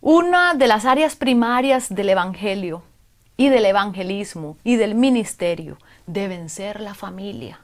Una 0.00 0.54
de 0.54 0.68
las 0.68 0.84
áreas 0.84 1.16
primarias 1.16 1.94
del 1.94 2.10
Evangelio 2.10 2.82
y 3.36 3.48
del 3.48 3.66
evangelismo 3.66 4.56
y 4.64 4.76
del 4.76 4.94
ministerio 4.94 5.78
deben 6.06 6.48
ser 6.48 6.80
la 6.80 6.94
familia. 6.94 7.60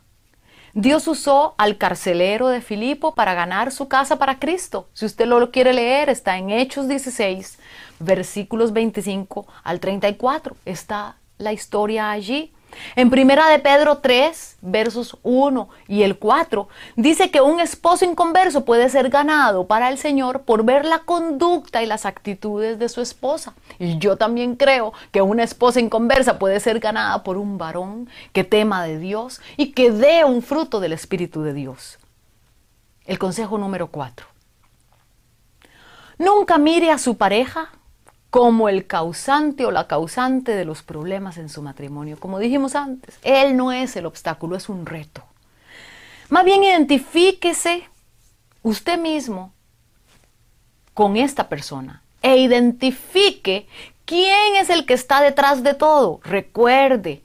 Dios 0.74 1.06
usó 1.06 1.54
al 1.58 1.76
carcelero 1.76 2.48
de 2.48 2.62
Filipo 2.62 3.14
para 3.14 3.34
ganar 3.34 3.72
su 3.72 3.88
casa 3.88 4.18
para 4.18 4.38
Cristo. 4.38 4.88
Si 4.94 5.04
usted 5.04 5.26
lo 5.26 5.50
quiere 5.50 5.74
leer, 5.74 6.08
está 6.08 6.38
en 6.38 6.48
Hechos 6.48 6.88
16, 6.88 7.58
versículos 7.98 8.72
25 8.72 9.46
al 9.64 9.80
34. 9.80 10.56
Está 10.64 11.16
la 11.36 11.52
historia 11.52 12.10
allí. 12.10 12.52
En 12.96 13.10
primera 13.10 13.48
de 13.48 13.58
Pedro 13.58 13.98
3, 13.98 14.58
versos 14.60 15.18
1 15.22 15.68
y 15.88 16.02
el 16.02 16.18
4, 16.18 16.68
dice 16.96 17.30
que 17.30 17.40
un 17.40 17.60
esposo 17.60 18.04
inconverso 18.04 18.64
puede 18.64 18.88
ser 18.88 19.08
ganado 19.08 19.66
para 19.66 19.88
el 19.88 19.98
Señor 19.98 20.42
por 20.42 20.64
ver 20.64 20.84
la 20.84 21.00
conducta 21.00 21.82
y 21.82 21.86
las 21.86 22.06
actitudes 22.06 22.78
de 22.78 22.88
su 22.88 23.00
esposa. 23.00 23.54
Y 23.78 23.98
yo 23.98 24.16
también 24.16 24.56
creo 24.56 24.92
que 25.10 25.22
una 25.22 25.42
esposa 25.42 25.80
inconversa 25.80 26.38
puede 26.38 26.60
ser 26.60 26.80
ganada 26.80 27.22
por 27.22 27.36
un 27.36 27.58
varón 27.58 28.08
que 28.32 28.44
tema 28.44 28.84
de 28.84 28.98
Dios 28.98 29.40
y 29.56 29.72
que 29.72 29.90
dé 29.90 30.24
un 30.24 30.42
fruto 30.42 30.80
del 30.80 30.92
Espíritu 30.92 31.42
de 31.42 31.52
Dios. 31.52 31.98
El 33.04 33.18
consejo 33.18 33.58
número 33.58 33.88
4. 33.88 34.26
Nunca 36.18 36.58
mire 36.58 36.90
a 36.90 36.98
su 36.98 37.16
pareja 37.16 37.70
como 38.32 38.70
el 38.70 38.86
causante 38.86 39.66
o 39.66 39.70
la 39.70 39.86
causante 39.86 40.52
de 40.52 40.64
los 40.64 40.82
problemas 40.82 41.36
en 41.36 41.50
su 41.50 41.60
matrimonio. 41.60 42.18
Como 42.18 42.38
dijimos 42.38 42.74
antes, 42.74 43.18
él 43.22 43.58
no 43.58 43.72
es 43.72 43.94
el 43.94 44.06
obstáculo, 44.06 44.56
es 44.56 44.70
un 44.70 44.86
reto. 44.86 45.22
Más 46.30 46.42
bien 46.42 46.64
identifíquese 46.64 47.86
usted 48.62 48.98
mismo 48.98 49.52
con 50.94 51.18
esta 51.18 51.50
persona 51.50 52.00
e 52.22 52.38
identifique 52.38 53.68
quién 54.06 54.56
es 54.56 54.70
el 54.70 54.86
que 54.86 54.94
está 54.94 55.20
detrás 55.20 55.62
de 55.62 55.74
todo. 55.74 56.20
Recuerde 56.24 57.20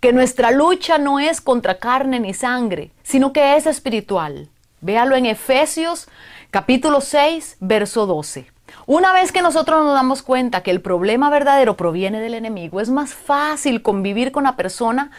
que 0.00 0.12
nuestra 0.12 0.50
lucha 0.50 0.98
no 0.98 1.18
es 1.18 1.40
contra 1.40 1.78
carne 1.78 2.20
ni 2.20 2.34
sangre, 2.34 2.90
sino 3.02 3.32
que 3.32 3.56
es 3.56 3.64
espiritual. 3.64 4.50
Véalo 4.82 5.16
en 5.16 5.24
Efesios 5.24 6.08
capítulo 6.50 7.00
6, 7.00 7.56
verso 7.58 8.04
12. 8.04 8.52
Una 8.86 9.12
vez 9.12 9.30
que 9.30 9.42
nosotros 9.42 9.84
nos 9.84 9.94
damos 9.94 10.22
cuenta 10.22 10.62
que 10.62 10.72
el 10.72 10.80
problema 10.80 11.30
verdadero 11.30 11.76
proviene 11.76 12.20
del 12.20 12.34
enemigo, 12.34 12.80
es 12.80 12.90
más 12.90 13.14
fácil 13.14 13.82
convivir 13.82 14.32
con 14.32 14.44
la 14.44 14.56
persona 14.56 15.12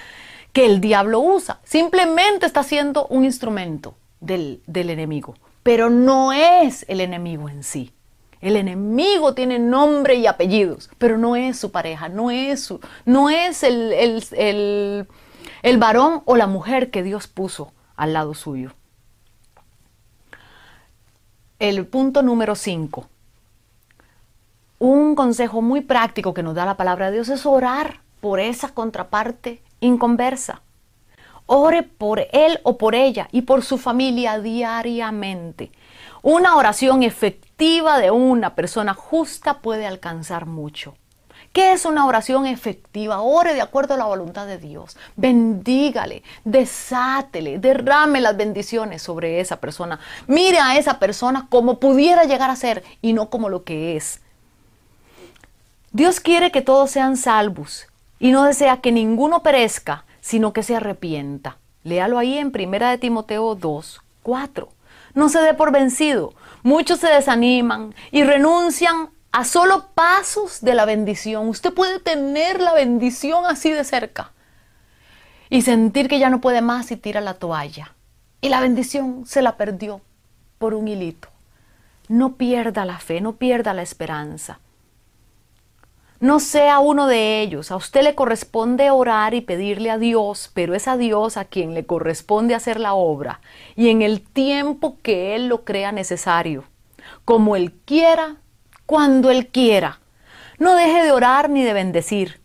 que 0.52 0.66
el 0.66 0.82
diablo 0.82 1.20
usa. 1.20 1.60
Simplemente 1.64 2.46
está 2.46 2.64
siendo 2.64 3.08
un 3.08 3.24
instrumento 3.24 3.96
del, 4.20 4.62
del 4.68 4.90
enemigo, 4.90 5.36
pero 5.64 5.90
no 5.90 6.34
es 6.34 6.86
el 6.90 7.00
enemigo 7.00 7.48
en 7.50 7.64
sí. 7.64 7.94
El 8.42 8.58
enemigo 8.58 9.34
tiene 9.34 9.58
nombre 9.60 10.16
y 10.16 10.28
apellidos, 10.28 10.90
pero 10.98 11.18
no 11.18 11.38
es 11.38 11.58
su 11.58 11.72
pareja, 11.72 12.10
no 12.10 12.32
es, 12.32 12.62
su, 12.62 12.82
no 13.06 13.30
es 13.30 13.64
el, 13.64 13.94
el, 13.94 15.08
el 15.62 15.78
varón 15.78 16.22
o 16.26 16.36
la 16.36 16.48
mujer 16.48 16.92
que 16.92 17.04
Dios 17.04 17.28
puso 17.28 17.72
al 17.96 18.12
lado 18.12 18.34
suyo. 18.34 18.74
El 21.60 21.88
punto 21.88 22.22
número 22.22 22.56
5 22.56 23.08
un 24.80 25.16
consejo 25.16 25.62
muy 25.62 25.82
práctico 25.82 26.34
que 26.34 26.44
nos 26.44 26.56
da 26.56 26.66
la 26.66 26.78
palabra 26.78 27.08
de 27.08 27.14
Dios 27.14 27.30
es 27.30 27.46
orar 27.46 28.02
por 28.22 28.40
esa 28.40 28.70
contraparte 28.70 29.62
inconversa. 29.80 30.62
Ore 31.46 31.84
por 31.84 32.22
él 32.32 32.60
o 32.64 32.78
por 32.78 32.96
ella 32.96 33.28
y 33.32 33.42
por 33.42 33.64
su 33.64 33.78
familia 33.78 34.40
diariamente. 34.40 35.72
Una 36.22 36.56
oración 36.56 37.04
efectiva 37.04 38.00
de 38.00 38.12
una 38.12 38.56
persona 38.56 38.94
justa 38.94 39.60
puede 39.60 39.86
alcanzar 39.86 40.46
mucho. 40.46 40.96
¿Qué 41.52 41.74
es 41.74 41.86
una 41.86 42.08
oración 42.08 42.48
efectiva? 42.48 43.22
Ore 43.22 43.54
de 43.54 43.62
acuerdo 43.62 43.94
a 43.94 43.98
la 43.98 44.06
voluntad 44.06 44.48
de 44.48 44.58
Dios. 44.58 44.98
Bendígale, 45.16 46.24
desátele, 46.46 47.60
derrame 47.60 48.22
las 48.22 48.36
bendiciones 48.36 49.04
sobre 49.04 49.40
esa 49.40 49.58
persona. 49.58 50.00
Mire 50.26 50.58
a 50.58 50.78
esa 50.78 50.98
persona 50.98 51.46
como 51.50 51.80
pudiera 51.80 52.24
llegar 52.24 52.50
a 52.50 52.56
ser 52.56 52.84
y 53.04 53.14
no 53.14 53.30
como 53.30 53.50
lo 53.50 53.64
que 53.64 53.96
es. 53.96 54.23
Dios 55.94 56.20
quiere 56.20 56.52
que 56.52 56.64
todos 56.64 56.90
sean 56.90 57.18
salvos 57.18 57.86
y 58.18 58.32
no 58.32 58.46
desea 58.46 58.82
que 58.82 58.92
ninguno 58.92 59.44
perezca, 59.44 60.06
sino 60.22 60.52
que 60.52 60.64
se 60.64 60.76
arrepienta. 60.76 61.58
Léalo 61.84 62.18
ahí 62.18 62.40
en 62.40 62.48
1 62.48 62.90
de 62.90 62.98
Timoteo 62.98 63.54
2, 63.54 64.02
4. 64.24 64.70
No 65.14 65.30
se 65.30 65.40
dé 65.40 65.54
por 65.54 65.72
vencido. 65.72 66.34
Muchos 66.64 67.00
se 67.00 67.10
desaniman 67.10 67.94
y 68.10 68.24
renuncian 68.24 69.12
a 69.32 69.44
solo 69.46 69.90
pasos 69.94 70.62
de 70.62 70.74
la 70.74 70.86
bendición. 70.86 71.48
Usted 71.48 71.72
puede 71.72 72.00
tener 72.00 72.60
la 72.60 72.74
bendición 72.74 73.46
así 73.46 73.72
de 73.72 73.84
cerca 73.84 74.32
y 75.52 75.62
sentir 75.62 76.08
que 76.08 76.18
ya 76.18 76.32
no 76.32 76.42
puede 76.42 76.62
más 76.62 76.90
y 76.90 76.98
tira 76.98 77.22
la 77.22 77.36
toalla. 77.36 77.94
Y 78.42 78.50
la 78.50 78.62
bendición 78.62 79.28
se 79.28 79.44
la 79.44 79.58
perdió 79.58 80.02
por 80.58 80.74
un 80.74 80.88
hilito. 80.88 81.28
No 82.08 82.34
pierda 82.34 82.84
la 82.84 82.98
fe, 82.98 83.22
no 83.22 83.34
pierda 83.34 83.76
la 83.76 83.84
esperanza. 83.84 84.60
No 86.24 86.40
sea 86.40 86.80
uno 86.80 87.08
de 87.08 87.42
ellos. 87.42 87.70
A 87.70 87.76
usted 87.76 88.02
le 88.02 88.16
corresponde 88.16 88.90
orar 88.92 89.34
y 89.34 89.42
pedirle 89.42 89.92
a 89.92 89.98
Dios, 89.98 90.50
pero 90.54 90.74
es 90.74 90.88
a 90.88 90.96
Dios 90.96 91.36
a 91.36 91.44
quien 91.44 91.74
le 91.74 91.86
corresponde 91.86 92.56
hacer 92.56 92.80
la 92.80 92.94
obra 92.94 93.42
y 93.76 93.90
en 93.90 94.02
el 94.02 94.22
tiempo 94.22 95.00
que 95.02 95.36
Él 95.36 95.50
lo 95.50 95.66
crea 95.66 95.92
necesario, 95.92 96.64
como 97.26 97.58
Él 97.58 97.74
quiera, 97.74 98.38
cuando 98.86 99.32
Él 99.32 99.48
quiera. 99.48 100.00
No 100.60 100.78
deje 100.78 101.04
de 101.04 101.12
orar 101.12 101.50
ni 101.50 101.62
de 101.62 101.74
bendecir. 101.74 102.40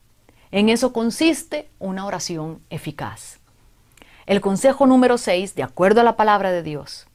En 0.50 0.70
eso 0.70 0.92
consiste 0.92 1.70
una 1.78 2.04
oración 2.04 2.60
eficaz. 2.70 3.38
El 4.26 4.40
consejo 4.40 4.88
número 4.88 5.18
6, 5.18 5.54
de 5.54 5.62
acuerdo 5.62 6.00
a 6.00 6.04
la 6.04 6.16
palabra 6.16 6.50
de 6.50 6.64
Dios, 6.64 7.06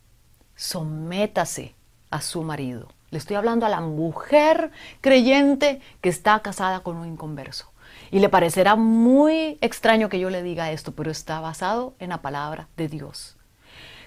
sométase 0.56 1.76
a 2.10 2.21
su 2.21 2.41
marido. 2.41 2.88
Le 3.13 3.19
estoy 3.19 3.36
hablando 3.36 3.67
a 3.67 3.69
la 3.69 3.80
mujer 3.80 4.71
creyente 4.99 5.80
que 6.02 6.10
está 6.10 6.39
casada 6.39 6.80
con 6.80 6.97
un 6.97 7.08
inconverso. 7.08 7.71
Y 8.10 8.17
le 8.17 8.28
parecerá 8.28 8.76
muy 8.76 9.60
extraño 9.62 10.10
que 10.10 10.17
yo 10.17 10.32
le 10.32 10.41
diga 10.41 10.71
esto, 10.71 10.93
pero 10.93 11.12
está 11.12 11.39
basado 11.39 11.93
en 11.99 12.10
la 12.10 12.23
palabra 12.23 12.69
de 12.76 12.88
Dios. 12.88 13.38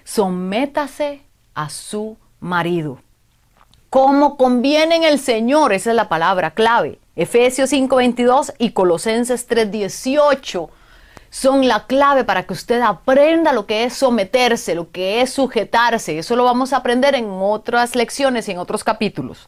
Sométase 0.03 1.21
a 1.53 1.69
su 1.69 2.17
marido. 2.41 2.99
Como 3.89 4.35
conviene 4.35 4.97
en 4.97 5.03
el 5.05 5.19
Señor, 5.19 5.71
esa 5.71 5.91
es 5.91 5.95
la 5.95 6.09
palabra 6.09 6.51
clave. 6.51 6.99
Efesios 7.15 7.71
5:22 7.71 8.55
y 8.57 8.71
Colosenses 8.71 9.47
3:18 9.47 10.69
son 11.39 11.67
la 11.67 11.85
clave 11.85 12.23
para 12.23 12.47
que 12.47 12.53
usted 12.53 12.81
aprenda 12.81 13.53
lo 13.53 13.67
que 13.67 13.83
es 13.83 13.93
someterse, 13.93 14.73
lo 14.73 14.89
que 14.89 15.21
es 15.21 15.29
sujetarse. 15.29 16.17
Eso 16.17 16.35
lo 16.35 16.43
vamos 16.43 16.73
a 16.73 16.77
aprender 16.77 17.13
en 17.13 17.27
otras 17.29 17.95
lecciones 17.95 18.47
y 18.47 18.53
en 18.53 18.57
otros 18.57 18.83
capítulos. 18.83 19.47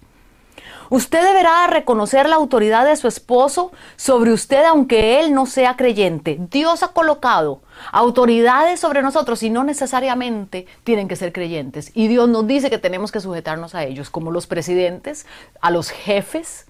Usted 0.91 1.23
deberá 1.23 1.65
reconocer 1.65 2.29
la 2.29 2.35
autoridad 2.35 2.85
de 2.85 2.95
su 2.95 3.07
esposo 3.07 3.71
sobre 3.95 4.31
usted 4.31 4.65
aunque 4.65 5.19
él 5.19 5.33
no 5.33 5.47
sea 5.47 5.75
creyente. 5.77 6.37
Dios 6.51 6.83
ha 6.83 6.89
colocado 6.89 7.61
autoridades 7.91 8.79
sobre 8.79 9.01
nosotros 9.01 9.41
y 9.41 9.49
no 9.49 9.63
necesariamente 9.63 10.67
tienen 10.83 11.07
que 11.07 11.15
ser 11.15 11.33
creyentes. 11.33 11.91
Y 11.95 12.07
Dios 12.07 12.29
nos 12.29 12.45
dice 12.45 12.69
que 12.69 12.77
tenemos 12.77 13.11
que 13.11 13.19
sujetarnos 13.19 13.73
a 13.73 13.83
ellos, 13.83 14.11
como 14.11 14.29
los 14.29 14.45
presidentes, 14.45 15.25
a 15.59 15.71
los 15.71 15.89
jefes. 15.89 16.68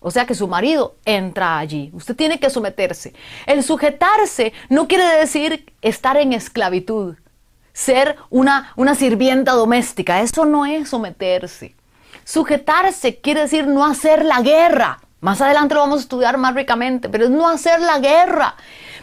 O 0.00 0.10
sea 0.10 0.26
que 0.26 0.34
su 0.34 0.46
marido 0.46 0.96
entra 1.04 1.58
allí. 1.58 1.90
Usted 1.92 2.14
tiene 2.14 2.38
que 2.38 2.50
someterse. 2.50 3.14
El 3.46 3.64
sujetarse 3.64 4.52
no 4.68 4.86
quiere 4.86 5.04
decir 5.04 5.72
estar 5.82 6.16
en 6.16 6.32
esclavitud, 6.32 7.16
ser 7.72 8.16
una, 8.30 8.72
una 8.76 8.94
sirvienta 8.94 9.52
doméstica. 9.52 10.20
Eso 10.20 10.44
no 10.44 10.66
es 10.66 10.88
someterse. 10.88 11.74
Sujetarse 12.24 13.20
quiere 13.20 13.40
decir 13.40 13.66
no 13.66 13.84
hacer 13.84 14.24
la 14.24 14.40
guerra. 14.40 15.00
Más 15.20 15.40
adelante 15.40 15.74
lo 15.74 15.80
vamos 15.80 15.98
a 15.98 16.02
estudiar 16.02 16.38
más 16.38 16.54
ricamente, 16.54 17.08
pero 17.08 17.24
es 17.24 17.30
no 17.30 17.48
hacer 17.48 17.80
la 17.80 17.98
guerra, 17.98 18.54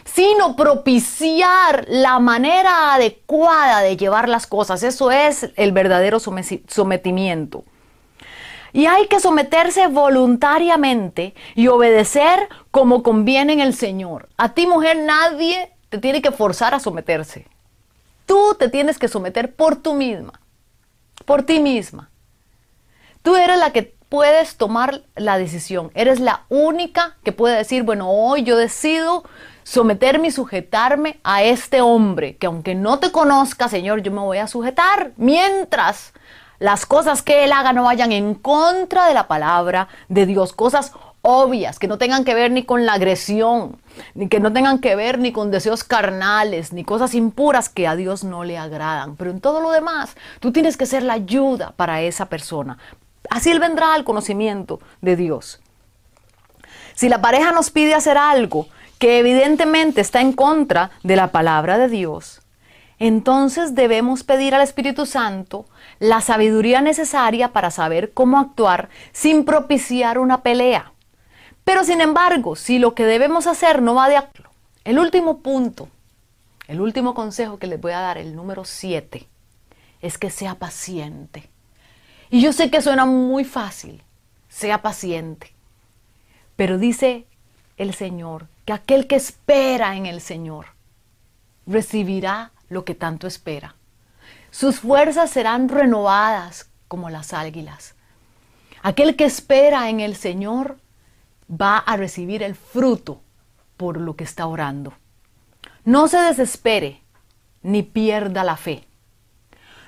sino 0.04 0.56
propiciar 0.56 1.84
la 1.88 2.18
manera 2.20 2.94
adecuada 2.94 3.80
de 3.80 3.98
llevar 3.98 4.30
las 4.30 4.46
cosas. 4.46 4.82
Eso 4.82 5.10
es 5.10 5.50
el 5.56 5.72
verdadero 5.72 6.18
sometimiento. 6.20 7.64
Y 8.76 8.84
hay 8.84 9.06
que 9.06 9.20
someterse 9.20 9.86
voluntariamente 9.86 11.34
y 11.54 11.68
obedecer 11.68 12.50
como 12.70 13.02
conviene 13.02 13.54
en 13.54 13.60
el 13.60 13.72
Señor. 13.72 14.28
A 14.36 14.52
ti 14.52 14.66
mujer 14.66 14.98
nadie 14.98 15.72
te 15.88 15.96
tiene 15.96 16.20
que 16.20 16.30
forzar 16.30 16.74
a 16.74 16.78
someterse. 16.78 17.46
Tú 18.26 18.54
te 18.58 18.68
tienes 18.68 18.98
que 18.98 19.08
someter 19.08 19.54
por 19.54 19.76
tú 19.76 19.94
misma, 19.94 20.42
por 21.24 21.42
ti 21.42 21.58
misma. 21.58 22.10
Tú 23.22 23.34
eres 23.34 23.58
la 23.58 23.70
que 23.72 23.96
puedes 24.10 24.58
tomar 24.58 25.04
la 25.14 25.38
decisión. 25.38 25.90
Eres 25.94 26.20
la 26.20 26.44
única 26.50 27.16
que 27.24 27.32
puede 27.32 27.56
decir, 27.56 27.82
bueno, 27.82 28.10
hoy 28.10 28.42
yo 28.42 28.58
decido 28.58 29.24
someterme 29.62 30.28
y 30.28 30.32
sujetarme 30.32 31.18
a 31.24 31.42
este 31.42 31.80
hombre, 31.80 32.36
que 32.36 32.46
aunque 32.46 32.74
no 32.74 32.98
te 32.98 33.10
conozca, 33.10 33.70
Señor, 33.70 34.02
yo 34.02 34.12
me 34.12 34.20
voy 34.20 34.36
a 34.36 34.48
sujetar 34.48 35.12
mientras 35.16 36.12
las 36.58 36.86
cosas 36.86 37.22
que 37.22 37.44
él 37.44 37.52
haga 37.52 37.72
no 37.72 37.84
vayan 37.84 38.12
en 38.12 38.34
contra 38.34 39.06
de 39.06 39.14
la 39.14 39.28
palabra 39.28 39.88
de 40.08 40.26
Dios, 40.26 40.52
cosas 40.52 40.92
obvias, 41.22 41.78
que 41.78 41.88
no 41.88 41.98
tengan 41.98 42.24
que 42.24 42.34
ver 42.34 42.52
ni 42.52 42.62
con 42.62 42.86
la 42.86 42.94
agresión, 42.94 43.80
ni 44.14 44.28
que 44.28 44.38
no 44.38 44.52
tengan 44.52 44.78
que 44.78 44.94
ver 44.94 45.18
ni 45.18 45.32
con 45.32 45.50
deseos 45.50 45.82
carnales, 45.82 46.72
ni 46.72 46.84
cosas 46.84 47.14
impuras 47.14 47.68
que 47.68 47.88
a 47.88 47.96
Dios 47.96 48.22
no 48.22 48.44
le 48.44 48.58
agradan. 48.58 49.16
Pero 49.16 49.32
en 49.32 49.40
todo 49.40 49.60
lo 49.60 49.72
demás, 49.72 50.16
tú 50.38 50.52
tienes 50.52 50.76
que 50.76 50.86
ser 50.86 51.02
la 51.02 51.14
ayuda 51.14 51.72
para 51.76 52.00
esa 52.02 52.26
persona, 52.26 52.78
Así 53.30 53.50
Él 53.50 53.60
vendrá 53.60 53.94
al 53.94 54.04
conocimiento 54.04 54.80
de 55.00 55.16
Dios. 55.16 55.60
Si 56.94 57.08
la 57.08 57.20
pareja 57.20 57.52
nos 57.52 57.70
pide 57.70 57.94
hacer 57.94 58.16
algo 58.16 58.68
que 58.98 59.18
evidentemente 59.18 60.00
está 60.00 60.20
en 60.20 60.32
contra 60.32 60.90
de 61.02 61.16
la 61.16 61.32
palabra 61.32 61.78
de 61.78 61.88
Dios, 61.88 62.40
entonces 62.98 63.74
debemos 63.74 64.24
pedir 64.24 64.54
al 64.54 64.62
Espíritu 64.62 65.04
Santo 65.04 65.66
la 65.98 66.20
sabiduría 66.20 66.80
necesaria 66.80 67.52
para 67.52 67.70
saber 67.70 68.12
cómo 68.12 68.38
actuar 68.38 68.88
sin 69.12 69.44
propiciar 69.44 70.18
una 70.18 70.42
pelea. 70.42 70.92
Pero 71.64 71.84
sin 71.84 72.00
embargo, 72.00 72.56
si 72.56 72.78
lo 72.78 72.94
que 72.94 73.04
debemos 73.04 73.46
hacer 73.46 73.82
no 73.82 73.94
va 73.94 74.08
de 74.08 74.16
acuerdo, 74.16 74.50
el 74.84 74.98
último 74.98 75.38
punto, 75.38 75.88
el 76.68 76.80
último 76.80 77.14
consejo 77.14 77.58
que 77.58 77.66
les 77.66 77.80
voy 77.80 77.92
a 77.92 78.00
dar, 78.00 78.18
el 78.18 78.36
número 78.36 78.64
7, 78.64 79.26
es 80.00 80.18
que 80.18 80.30
sea 80.30 80.54
paciente. 80.56 81.50
Y 82.30 82.40
yo 82.40 82.52
sé 82.52 82.70
que 82.70 82.82
suena 82.82 83.06
muy 83.06 83.44
fácil, 83.44 84.02
sea 84.48 84.82
paciente. 84.82 85.52
Pero 86.56 86.78
dice 86.78 87.26
el 87.76 87.94
Señor 87.94 88.48
que 88.64 88.72
aquel 88.72 89.06
que 89.06 89.16
espera 89.16 89.96
en 89.96 90.06
el 90.06 90.20
Señor 90.20 90.66
recibirá 91.66 92.52
lo 92.68 92.84
que 92.84 92.94
tanto 92.94 93.26
espera. 93.26 93.74
Sus 94.50 94.80
fuerzas 94.80 95.30
serán 95.30 95.68
renovadas 95.68 96.70
como 96.88 97.10
las 97.10 97.32
águilas. 97.32 97.94
Aquel 98.82 99.16
que 99.16 99.24
espera 99.24 99.88
en 99.90 100.00
el 100.00 100.16
Señor 100.16 100.78
va 101.50 101.78
a 101.78 101.96
recibir 101.96 102.42
el 102.42 102.54
fruto 102.54 103.20
por 103.76 104.00
lo 104.00 104.16
que 104.16 104.24
está 104.24 104.46
orando. 104.46 104.94
No 105.84 106.08
se 106.08 106.18
desespere 106.18 107.02
ni 107.62 107.82
pierda 107.82 108.44
la 108.44 108.56
fe. 108.56 108.84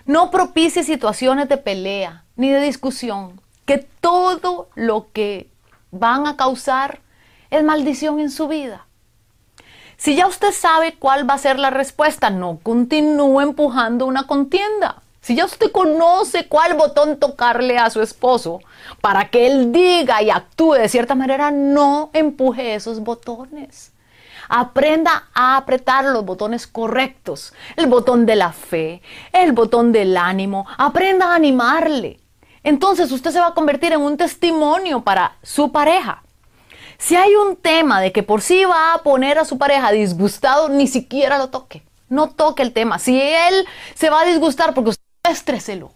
No 0.05 0.31
propicie 0.31 0.83
situaciones 0.83 1.49
de 1.49 1.59
pelea, 1.59 2.25
ni 2.35 2.51
de 2.51 2.61
discusión, 2.61 3.41
que 3.67 3.79
todo 3.79 4.71
lo 4.75 5.13
que 5.13 5.49
van 5.91 6.27
a 6.27 6.37
causar 6.37 7.01
es 7.51 7.63
maldición 7.63 8.19
en 8.19 8.31
su 8.31 8.49
vida. 8.49 8.88
Si 9.99 10.17
ya 10.17 10.27
usted 10.27 10.53
sabe 10.53 10.95
cuál 10.95 11.29
va 11.29 11.35
a 11.35 11.39
ser 11.39 11.59
la 11.59 11.69
respuesta, 11.69 12.31
no 12.31 12.59
continúe 12.63 13.43
empujando 13.43 14.07
una 14.07 14.27
contienda. 14.27 15.03
Si 15.21 15.35
ya 15.35 15.45
usted 15.45 15.71
conoce 15.71 16.49
cuál 16.49 16.75
botón 16.75 17.19
tocarle 17.19 17.77
a 17.77 17.91
su 17.91 18.01
esposo 18.01 18.61
para 19.03 19.29
que 19.29 19.47
él 19.47 19.71
diga 19.73 20.23
y 20.23 20.31
actúe 20.31 20.75
de 20.75 20.89
cierta 20.89 21.15
manera, 21.15 21.51
no 21.51 22.09
empuje 22.15 22.75
esos 22.75 23.01
botones. 23.01 23.93
Aprenda 24.49 25.29
a 25.35 25.59
apretar 25.59 26.07
los 26.07 26.25
botones 26.25 26.67
correctos. 26.67 27.53
El 27.77 27.89
botón 27.89 28.25
de 28.25 28.37
la 28.37 28.53
fe, 28.53 29.03
el 29.33 29.53
botón 29.53 29.93
del 29.93 30.17
ánimo. 30.17 30.67
Aprenda 30.79 31.33
a 31.33 31.35
animarle 31.35 32.21
entonces 32.69 33.13
usted 33.13 33.31
se 33.31 33.41
va 33.41 33.49
a 33.49 33.55
convertir 33.55 33.93
en 33.93 34.03
un 34.03 34.17
testimonio 34.17 35.01
para 35.01 35.37
su 35.43 35.73
pareja. 35.73 36.23
Si 36.99 37.15
hay 37.15 37.35
un 37.37 37.57
tema 37.57 38.01
de 38.01 38.13
que 38.13 38.25
por 38.25 38.43
sí 38.43 38.65
va 38.65 38.93
a 38.93 39.03
poner 39.03 39.39
a 39.39 39.45
su 39.45 39.57
pareja 39.57 39.93
disgustado, 39.93 40.69
ni 40.69 40.89
siquiera 40.89 41.39
lo 41.39 41.49
toque. 41.49 41.85
No 42.09 42.31
toque 42.31 42.63
el 42.63 42.73
tema. 42.73 42.99
Si 42.99 43.21
él 43.21 43.67
se 43.95 44.11
va 44.11 44.23
a 44.23 44.25
disgustar 44.25 44.75
porque 44.75 44.91
usted 44.91 45.05
estréselo. 45.31 45.93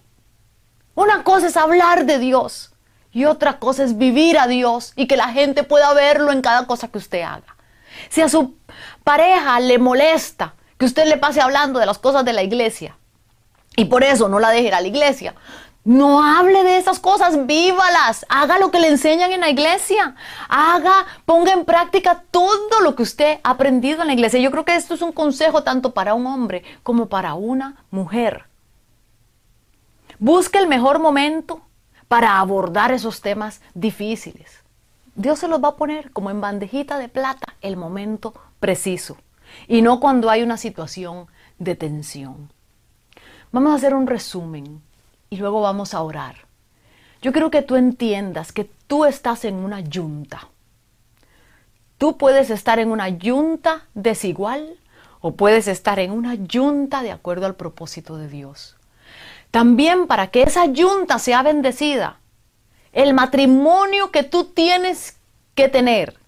Una 0.95 1.25
cosa 1.25 1.49
es 1.49 1.57
hablar 1.57 2.07
de 2.07 2.19
Dios 2.19 2.73
y 3.13 3.25
otra 3.25 3.59
cosa 3.59 3.83
es 3.83 3.99
vivir 3.99 4.39
a 4.39 4.47
Dios 4.47 4.93
y 4.95 5.07
que 5.07 5.17
la 5.17 5.29
gente 5.29 5.65
pueda 5.65 5.93
verlo 5.93 6.33
en 6.33 6.41
cada 6.41 6.67
cosa 6.67 6.89
que 6.89 6.99
usted 6.99 7.23
haga. 7.23 7.57
Si 8.09 8.21
a 8.21 8.29
su 8.29 8.55
pareja 9.03 9.59
le 9.59 9.79
molesta 9.79 10.55
que 10.79 10.85
usted 10.85 11.07
le 11.07 11.17
pase 11.17 11.41
hablando 11.41 11.79
de 11.79 11.87
las 11.87 11.99
cosas 11.99 12.25
de 12.25 12.33
la 12.33 12.43
iglesia 12.43 12.97
y 13.77 13.87
por 13.87 14.05
eso 14.05 14.29
no 14.29 14.39
la 14.39 14.51
deje 14.51 14.69
ir 14.69 14.75
a 14.75 14.81
la 14.81 14.89
iglesia, 14.89 15.35
no 15.85 16.23
hable 16.23 16.63
de 16.63 16.77
esas 16.77 17.01
cosas, 17.01 17.47
vívalas, 17.47 18.25
haga 18.29 18.59
lo 18.59 18.71
que 18.71 18.79
le 18.79 18.89
enseñan 18.89 19.33
en 19.33 19.41
la 19.41 19.51
iglesia, 19.51 20.15
haga, 20.49 21.07
ponga 21.25 21.53
en 21.53 21.65
práctica 21.65 22.23
todo 22.31 22.81
lo 22.83 22.95
que 22.95 23.03
usted 23.03 23.41
ha 23.43 23.51
aprendido 23.51 24.03
en 24.03 24.07
la 24.07 24.15
iglesia. 24.15 24.39
Yo 24.39 24.51
creo 24.53 24.65
que 24.65 24.77
esto 24.77 24.95
es 24.95 25.03
un 25.03 25.13
consejo 25.13 25.65
tanto 25.65 25.93
para 25.93 26.15
un 26.15 26.27
hombre 26.27 26.63
como 26.83 27.09
para 27.09 27.35
una 27.35 27.85
mujer. 27.91 28.45
Busque 30.19 30.59
el 30.59 30.69
mejor 30.69 31.01
momento 31.01 31.63
para 32.07 32.39
abordar 32.39 32.93
esos 32.93 33.21
temas 33.21 33.61
difíciles. 33.75 34.63
Dios 35.17 35.41
se 35.41 35.49
los 35.49 35.63
va 35.63 35.69
a 35.69 35.77
poner 35.77 36.13
como 36.13 36.31
en 36.31 36.41
bandejita 36.41 36.97
de 36.99 37.09
plata 37.09 37.55
el 37.61 37.77
momento 37.77 38.35
preciso 38.61 39.17
y 39.67 39.83
no 39.83 39.99
cuando 39.99 40.31
hay 40.31 40.43
una 40.43 40.57
situación 40.57 41.27
de 41.59 41.75
tensión. 41.75 42.53
Vamos 43.51 43.73
a 43.73 43.75
hacer 43.75 43.95
un 43.95 44.07
resumen 44.07 44.81
y 45.33 45.39
luego 45.39 45.63
vamos 45.63 45.95
a 45.95 46.03
orar. 46.03 46.37
Yo 47.23 47.33
quiero 47.33 47.51
que 47.51 47.63
tú 47.63 47.77
entiendas 47.77 48.53
que 48.53 48.69
tú 48.87 49.07
estás 49.07 49.47
en 49.47 49.55
una 49.55 49.81
yunta. 49.81 50.49
Tú 51.97 52.19
puedes 52.19 52.51
estar 52.51 52.79
en 52.79 52.91
una 52.91 53.09
yunta 53.09 53.87
desigual 53.95 54.77
o 55.23 55.35
puedes 55.35 55.69
estar 55.69 55.99
en 56.01 56.11
una 56.11 56.35
yunta 56.35 57.03
de 57.03 57.13
acuerdo 57.13 57.47
al 57.47 57.55
propósito 57.55 58.19
de 58.19 58.29
Dios. 58.29 58.77
También 59.51 60.07
para 60.07 60.27
que 60.27 60.43
esa 60.43 60.67
yunta 60.67 61.19
sea 61.19 61.43
bendecida, 61.43 62.19
el 62.93 63.15
matrimonio 63.15 64.11
que 64.11 64.25
tú 64.25 64.45
tienes 64.45 65.17
que 65.55 65.71
tener 65.71 66.19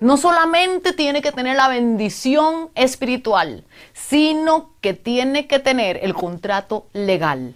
no 0.00 0.18
solamente 0.18 0.92
tiene 0.92 1.22
que 1.22 1.32
tener 1.32 1.56
la 1.56 1.68
bendición 1.68 2.68
espiritual, 2.74 3.64
sino 3.94 4.72
que 4.82 4.92
tiene 4.92 5.46
que 5.46 5.60
tener 5.60 5.98
el 6.02 6.12
contrato 6.12 6.86
legal. 6.92 7.54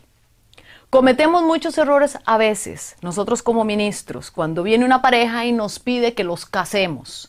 Cometemos 0.95 1.43
muchos 1.43 1.77
errores 1.77 2.19
a 2.25 2.39
veces, 2.39 2.95
nosotros 3.03 3.43
como 3.43 3.65
ministros, 3.65 4.31
cuando 4.31 4.63
viene 4.63 4.85
una 4.85 5.03
pareja 5.03 5.45
y 5.45 5.51
nos 5.51 5.81
pide 5.81 6.15
que 6.15 6.23
los 6.23 6.47
casemos. 6.47 7.29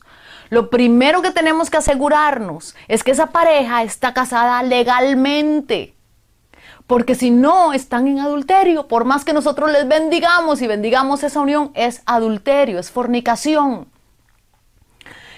Lo 0.51 0.69
primero 0.69 1.23
que 1.23 1.31
tenemos 1.31 1.71
que 1.71 1.77
asegurarnos 1.77 2.75
es 2.87 3.03
que 3.03 3.09
esa 3.09 3.31
pareja 3.31 3.81
está 3.81 4.13
casada 4.13 4.61
legalmente. 4.61 5.95
Porque 6.85 7.15
si 7.15 7.31
no 7.31 7.73
están 7.73 8.07
en 8.07 8.19
adulterio, 8.19 8.87
por 8.87 9.03
más 9.03 9.25
que 9.25 9.33
nosotros 9.33 9.71
les 9.71 9.87
bendigamos 9.87 10.61
y 10.61 10.67
bendigamos 10.67 11.23
esa 11.23 11.39
unión, 11.39 11.71
es 11.73 12.03
adulterio, 12.05 12.77
es 12.77 12.91
fornicación. 12.91 13.87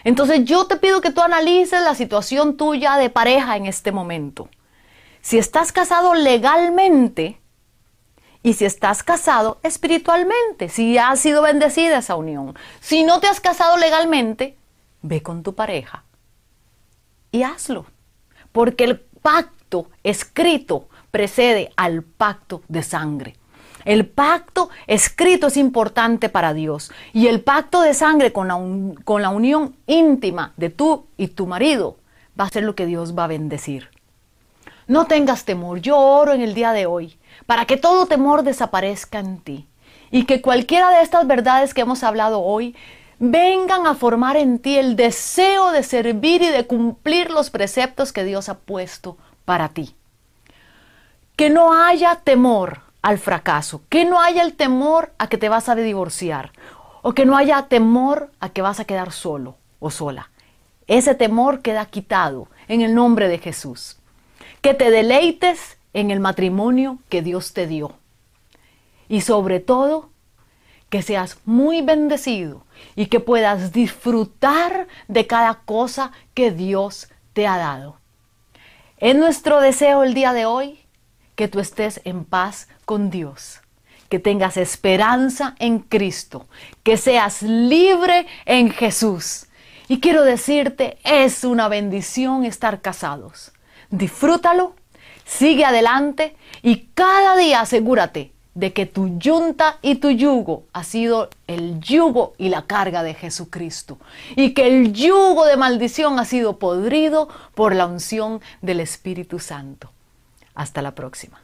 Entonces 0.03 0.43
yo 0.43 0.67
te 0.67 0.75
pido 0.75 0.99
que 0.99 1.11
tú 1.11 1.21
analices 1.21 1.81
la 1.81 1.95
situación 1.95 2.57
tuya 2.57 2.97
de 2.97 3.09
pareja 3.09 3.55
en 3.55 3.67
este 3.67 3.93
momento. 3.93 4.49
Si 5.21 5.37
estás 5.37 5.71
casado 5.71 6.13
legalmente, 6.13 7.39
Y 8.47 8.53
si 8.53 8.63
estás 8.63 9.03
casado 9.03 9.59
espiritualmente, 9.61 10.69
si 10.69 10.97
ha 10.97 11.13
sido 11.17 11.41
bendecida 11.41 11.97
esa 11.97 12.15
unión. 12.15 12.55
Si 12.79 13.03
no 13.03 13.19
te 13.19 13.27
has 13.27 13.41
casado 13.41 13.75
legalmente, 13.75 14.55
ve 15.01 15.21
con 15.21 15.43
tu 15.43 15.53
pareja 15.53 16.05
y 17.29 17.43
hazlo. 17.43 17.87
Porque 18.53 18.85
el 18.85 19.01
pacto 19.01 19.89
escrito 20.01 20.87
precede 21.11 21.73
al 21.75 22.03
pacto 22.03 22.61
de 22.69 22.83
sangre. 22.83 23.35
El 23.83 24.05
pacto 24.05 24.69
escrito 24.87 25.47
es 25.47 25.57
importante 25.57 26.29
para 26.29 26.53
Dios 26.53 26.93
y 27.11 27.27
el 27.27 27.41
pacto 27.41 27.81
de 27.81 27.93
sangre 27.93 28.31
con 28.31 28.47
la, 28.47 28.57
con 29.03 29.21
la 29.21 29.29
unión 29.29 29.75
íntima 29.87 30.53
de 30.55 30.69
tú 30.69 31.07
y 31.17 31.27
tu 31.27 31.47
marido 31.47 31.97
va 32.39 32.45
a 32.45 32.49
ser 32.49 32.63
lo 32.63 32.75
que 32.75 32.85
Dios 32.85 33.13
va 33.13 33.25
a 33.25 33.27
bendecir. 33.27 33.89
No 34.87 35.05
tengas 35.05 35.43
temor, 35.43 35.81
yo 35.81 35.97
oro 35.97 36.31
en 36.31 36.39
el 36.39 36.53
día 36.53 36.71
de 36.71 36.85
hoy 36.85 37.17
para 37.47 37.65
que 37.65 37.77
todo 37.77 38.05
temor 38.05 38.43
desaparezca 38.43 39.17
en 39.17 39.39
ti 39.39 39.67
y 40.11 40.25
que 40.25 40.41
cualquiera 40.41 40.91
de 40.91 41.01
estas 41.01 41.25
verdades 41.25 41.73
que 41.73 41.81
hemos 41.81 42.03
hablado 42.03 42.41
hoy 42.41 42.75
vengan 43.19 43.87
a 43.87 43.95
formar 43.95 44.37
en 44.37 44.59
ti 44.59 44.77
el 44.77 44.95
deseo 44.95 45.71
de 45.71 45.81
servir 45.81 46.43
y 46.43 46.49
de 46.49 46.67
cumplir 46.67 47.31
los 47.31 47.49
preceptos 47.49 48.13
que 48.13 48.23
Dios 48.23 48.49
ha 48.49 48.59
puesto 48.59 49.17
para 49.45 49.69
ti. 49.69 49.95
Que 51.35 51.49
no 51.49 51.73
haya 51.73 52.17
temor 52.17 52.81
al 53.01 53.17
fracaso, 53.17 53.81
que 53.89 54.05
no 54.05 54.21
haya 54.21 54.43
el 54.43 54.53
temor 54.53 55.13
a 55.17 55.27
que 55.27 55.37
te 55.37 55.49
vas 55.49 55.69
a 55.69 55.75
divorciar 55.75 56.51
o 57.01 57.13
que 57.13 57.25
no 57.25 57.37
haya 57.37 57.63
temor 57.63 58.31
a 58.39 58.49
que 58.49 58.61
vas 58.61 58.79
a 58.79 58.85
quedar 58.85 59.11
solo 59.11 59.55
o 59.79 59.89
sola. 59.89 60.29
Ese 60.87 61.15
temor 61.15 61.61
queda 61.61 61.85
quitado 61.85 62.47
en 62.67 62.81
el 62.81 62.93
nombre 62.93 63.27
de 63.27 63.39
Jesús. 63.39 63.97
Que 64.61 64.73
te 64.73 64.89
deleites 64.89 65.76
en 65.97 66.11
el 66.11 66.19
matrimonio 66.19 66.99
que 67.09 67.23
Dios 67.23 67.53
te 67.53 67.65
dio. 67.65 67.97
Y 69.09 69.21
sobre 69.21 69.59
todo, 69.59 70.11
que 70.91 71.01
seas 71.01 71.39
muy 71.43 71.81
bendecido 71.81 72.63
y 72.95 73.07
que 73.07 73.19
puedas 73.19 73.71
disfrutar 73.71 74.87
de 75.07 75.25
cada 75.25 75.55
cosa 75.65 76.11
que 76.35 76.51
Dios 76.51 77.09
te 77.33 77.47
ha 77.47 77.57
dado. 77.57 77.97
Es 78.99 79.15
nuestro 79.15 79.59
deseo 79.59 80.03
el 80.03 80.13
día 80.13 80.33
de 80.33 80.45
hoy 80.45 80.79
que 81.33 81.47
tú 81.47 81.59
estés 81.59 81.99
en 82.03 82.25
paz 82.25 82.67
con 82.85 83.09
Dios, 83.09 83.61
que 84.07 84.19
tengas 84.19 84.55
esperanza 84.55 85.55
en 85.57 85.79
Cristo, 85.79 86.45
que 86.83 86.97
seas 86.97 87.41
libre 87.41 88.27
en 88.45 88.69
Jesús. 88.69 89.47
Y 89.87 89.99
quiero 89.99 90.21
decirte, 90.21 90.99
es 91.03 91.43
una 91.43 91.67
bendición 91.69 92.45
estar 92.45 92.81
casados. 92.81 93.51
Disfrútalo, 93.89 94.75
sigue 95.27 95.65
adelante 95.65 96.35
y 96.63 96.87
cada 96.93 97.35
día 97.35 97.61
asegúrate 97.61 98.31
de 98.55 98.73
que 98.73 98.87
tu 98.87 99.19
yunta 99.19 99.77
y 99.83 99.95
tu 99.95 100.09
yugo 100.09 100.63
ha 100.73 100.83
sido 100.83 101.29
el 101.45 101.79
yugo 101.79 102.33
y 102.39 102.49
la 102.49 102.63
carga 102.63 103.03
de 103.03 103.13
Jesucristo 103.13 103.99
y 104.35 104.55
que 104.55 104.65
el 104.65 104.93
yugo 104.93 105.45
de 105.45 105.57
maldición 105.57 106.17
ha 106.19 106.25
sido 106.25 106.57
podrido 106.57 107.29
por 107.53 107.75
la 107.75 107.85
unción 107.85 108.41
del 108.63 108.79
Espíritu 108.79 109.37
Santo. 109.37 109.91
Hasta 110.55 110.81
la 110.81 110.95
próxima. 110.95 111.39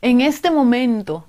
En 0.00 0.20
este 0.20 0.52
momento 0.52 1.26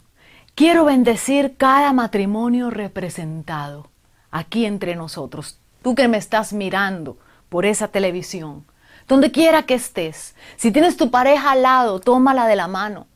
quiero 0.53 0.85
bendecir 0.85 1.57
cada 1.57 1.91
matrimonio 1.91 2.69
representado 2.69 3.89
aquí 4.29 4.67
entre 4.67 4.95
nosotros. 4.95 5.59
Tú 5.81 5.95
que 5.95 6.07
me 6.07 6.17
estás 6.17 6.53
mirando 6.53 7.17
por 7.49 7.65
esa 7.65 7.87
televisión, 7.87 8.65
donde 9.07 9.31
quiera 9.31 9.63
que 9.63 9.73
estés, 9.73 10.35
si 10.55 10.71
tienes 10.71 10.97
tu 10.97 11.09
pareja 11.09 11.51
al 11.51 11.63
lado, 11.63 11.99
tómala 11.99 12.45
de 12.45 12.55
la 12.55 12.67
mano 12.67 13.07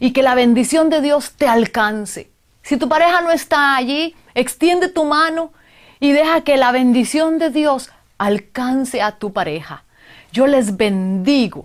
y 0.00 0.12
que 0.12 0.24
la 0.24 0.34
bendición 0.34 0.90
de 0.90 1.00
Dios 1.00 1.34
te 1.36 1.46
alcance. 1.46 2.32
Si 2.62 2.76
tu 2.76 2.88
pareja 2.88 3.20
no 3.20 3.30
está 3.30 3.76
allí, 3.76 4.16
extiende 4.34 4.88
tu 4.88 5.04
mano 5.04 5.52
y 6.00 6.10
deja 6.10 6.40
que 6.40 6.56
la 6.56 6.72
bendición 6.72 7.38
de 7.38 7.50
Dios 7.50 7.90
alcance 8.18 9.02
a 9.02 9.12
tu 9.12 9.32
pareja. 9.32 9.84
Yo 10.32 10.48
les 10.48 10.76
bendigo 10.76 11.64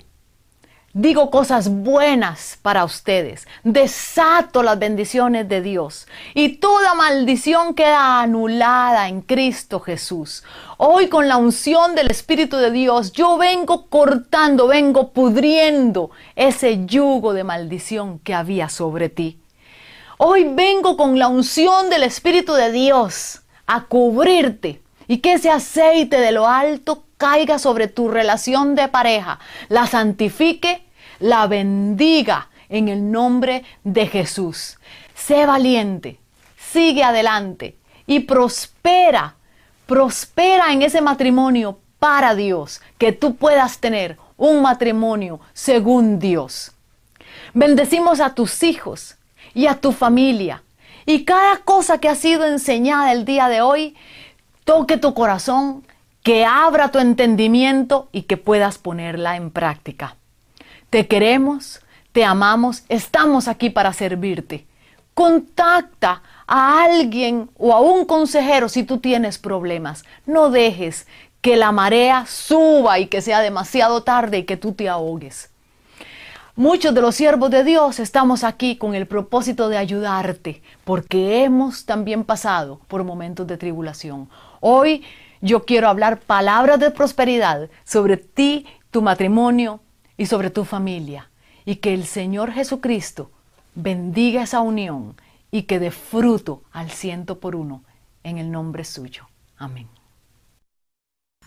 Digo 0.98 1.30
cosas 1.30 1.68
buenas 1.68 2.58
para 2.62 2.86
ustedes. 2.86 3.50
Desato 3.66 4.64
las 4.64 4.80
bendiciones 4.80 5.50
de 5.50 5.62
Dios. 5.62 6.08
Y 6.34 6.56
toda 6.60 6.94
maldición 6.94 7.74
queda 7.74 8.22
anulada 8.22 9.10
en 9.10 9.20
Cristo 9.20 9.82
Jesús. 9.82 10.46
Hoy 10.78 11.10
con 11.10 11.28
la 11.28 11.36
unción 11.36 11.96
del 11.96 12.10
Espíritu 12.12 12.56
de 12.56 12.72
Dios, 12.72 13.12
yo 13.12 13.38
vengo 13.38 13.88
cortando, 13.88 14.68
vengo 14.68 15.12
pudriendo 15.12 16.12
ese 16.38 16.86
yugo 16.86 17.34
de 17.34 17.44
maldición 17.44 18.20
que 18.20 18.34
había 18.34 18.70
sobre 18.70 19.10
ti. 19.10 19.38
Hoy 20.18 20.46
vengo 20.46 20.96
con 20.96 21.20
la 21.20 21.28
unción 21.28 21.90
del 21.90 22.04
Espíritu 22.04 22.54
de 22.54 22.72
Dios 22.72 23.42
a 23.68 23.84
cubrirte 23.88 24.82
y 25.10 25.18
que 25.18 25.34
ese 25.34 25.50
aceite 25.50 26.22
de 26.22 26.32
lo 26.32 26.48
alto 26.48 27.04
caiga 27.18 27.60
sobre 27.60 27.90
tu 27.90 28.08
relación 28.08 28.76
de 28.76 28.88
pareja, 28.88 29.40
la 29.68 29.88
santifique 29.88 30.85
la 31.20 31.48
bendiga 31.48 32.50
en 32.70 32.88
el 32.88 33.12
nombre 33.12 33.64
de 33.84 34.08
Jesús. 34.08 34.78
Sé 35.14 35.46
valiente, 35.46 36.20
sigue 36.58 37.04
adelante 37.04 37.78
y 38.08 38.22
prospera, 38.22 39.36
prospera 39.86 40.74
en 40.74 40.82
ese 40.82 41.02
matrimonio 41.02 41.80
para 42.00 42.36
Dios, 42.36 42.82
que 42.98 43.12
tú 43.12 43.36
puedas 43.36 43.80
tener 43.80 44.18
un 44.38 44.62
matrimonio 44.62 45.40
según 45.54 46.20
Dios. 46.20 46.72
Bendecimos 47.54 48.20
a 48.20 48.34
tus 48.34 48.64
hijos 48.64 49.16
y 49.54 49.68
a 49.68 49.76
tu 49.76 49.92
familia. 49.92 50.62
Y 51.06 51.24
cada 51.24 51.58
cosa 51.58 52.00
que 52.00 52.10
ha 52.10 52.16
sido 52.16 52.46
enseñada 52.46 53.12
el 53.12 53.26
día 53.26 53.48
de 53.48 53.62
hoy, 53.62 53.96
toque 54.66 54.98
tu 54.98 55.14
corazón, 55.14 55.86
que 56.24 56.44
abra 56.44 56.90
tu 56.90 57.00
entendimiento 57.00 58.10
y 58.12 58.24
que 58.24 58.38
puedas 58.38 58.78
ponerla 58.80 59.36
en 59.36 59.52
práctica. 59.52 60.18
Te 60.96 61.08
queremos, 61.08 61.82
te 62.14 62.24
amamos, 62.24 62.86
estamos 62.88 63.50
aquí 63.50 63.70
para 63.70 63.92
servirte. 63.92 64.66
Contacta 65.14 66.24
a 66.48 66.84
alguien 66.86 67.50
o 67.58 67.74
a 67.74 67.82
un 67.82 68.06
consejero 68.06 68.70
si 68.70 68.84
tú 68.84 69.00
tienes 69.00 69.38
problemas. 69.38 70.06
No 70.26 70.52
dejes 70.52 71.06
que 71.42 71.58
la 71.58 71.74
marea 71.74 72.26
suba 72.26 72.98
y 73.00 73.08
que 73.08 73.22
sea 73.22 73.42
demasiado 73.42 74.04
tarde 74.04 74.38
y 74.38 74.44
que 74.46 74.56
tú 74.56 74.72
te 74.72 74.88
ahogues. 74.88 75.50
Muchos 76.56 76.96
de 76.96 77.02
los 77.02 77.14
siervos 77.14 77.50
de 77.50 77.66
Dios 77.66 78.00
estamos 78.00 78.46
aquí 78.46 78.78
con 78.78 78.96
el 78.96 79.06
propósito 79.06 79.68
de 79.68 79.78
ayudarte, 79.78 80.62
porque 80.86 81.44
hemos 81.44 81.86
también 81.86 82.24
pasado 82.24 82.80
por 82.88 83.04
momentos 83.04 83.46
de 83.48 83.58
tribulación. 83.58 84.30
Hoy 84.62 85.04
yo 85.42 85.66
quiero 85.66 85.90
hablar 85.90 86.22
palabras 86.22 86.80
de 86.80 86.90
prosperidad 86.90 87.70
sobre 87.84 88.16
ti, 88.16 88.66
tu 88.92 89.02
matrimonio, 89.02 89.82
y 90.18 90.26
sobre 90.26 90.50
tu 90.50 90.66
familia. 90.66 91.30
Y 91.66 91.78
que 91.78 91.94
el 91.94 92.06
Señor 92.06 92.52
Jesucristo 92.52 93.32
bendiga 93.74 94.44
esa 94.44 94.62
unión 94.62 95.16
y 95.52 95.64
que 95.64 95.80
dé 95.80 95.92
fruto 95.92 96.64
al 96.72 96.92
ciento 96.92 97.40
por 97.40 97.56
uno 97.56 97.84
en 98.24 98.38
el 98.38 98.52
nombre 98.52 98.84
suyo. 98.84 99.28
Amén. 99.58 99.88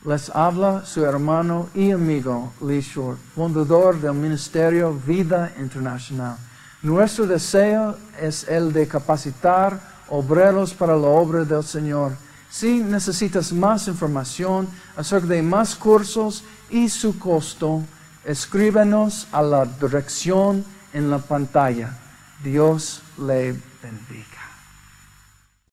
Les 0.04 0.30
habla 0.30 0.84
su 0.86 1.04
hermano 1.04 1.68
y 1.74 1.90
amigo 1.90 2.52
Lee 2.64 2.80
Short, 2.80 3.18
fundador 3.34 4.00
del 4.00 4.14
Ministerio 4.14 4.94
Vida 4.94 5.52
Internacional. 5.58 6.36
Nuestro 6.82 7.26
deseo 7.26 7.96
es 8.20 8.46
el 8.48 8.72
de 8.72 8.86
capacitar 8.86 9.80
obreros 10.08 10.72
para 10.72 10.96
la 10.96 11.08
obra 11.08 11.44
del 11.44 11.64
Señor. 11.64 12.12
Si 12.48 12.78
necesitas 12.78 13.52
más 13.52 13.88
información 13.88 14.68
acerca 14.96 15.26
de 15.26 15.42
más 15.42 15.74
cursos 15.74 16.44
y 16.70 16.88
su 16.88 17.18
costo, 17.18 17.82
escríbenos 18.28 19.26
a 19.32 19.40
la 19.40 19.64
dirección 19.64 20.62
en 20.92 21.10
la 21.10 21.18
pantalla. 21.18 21.98
Dios 22.44 23.02
le 23.16 23.56
bendiga. 23.82 24.27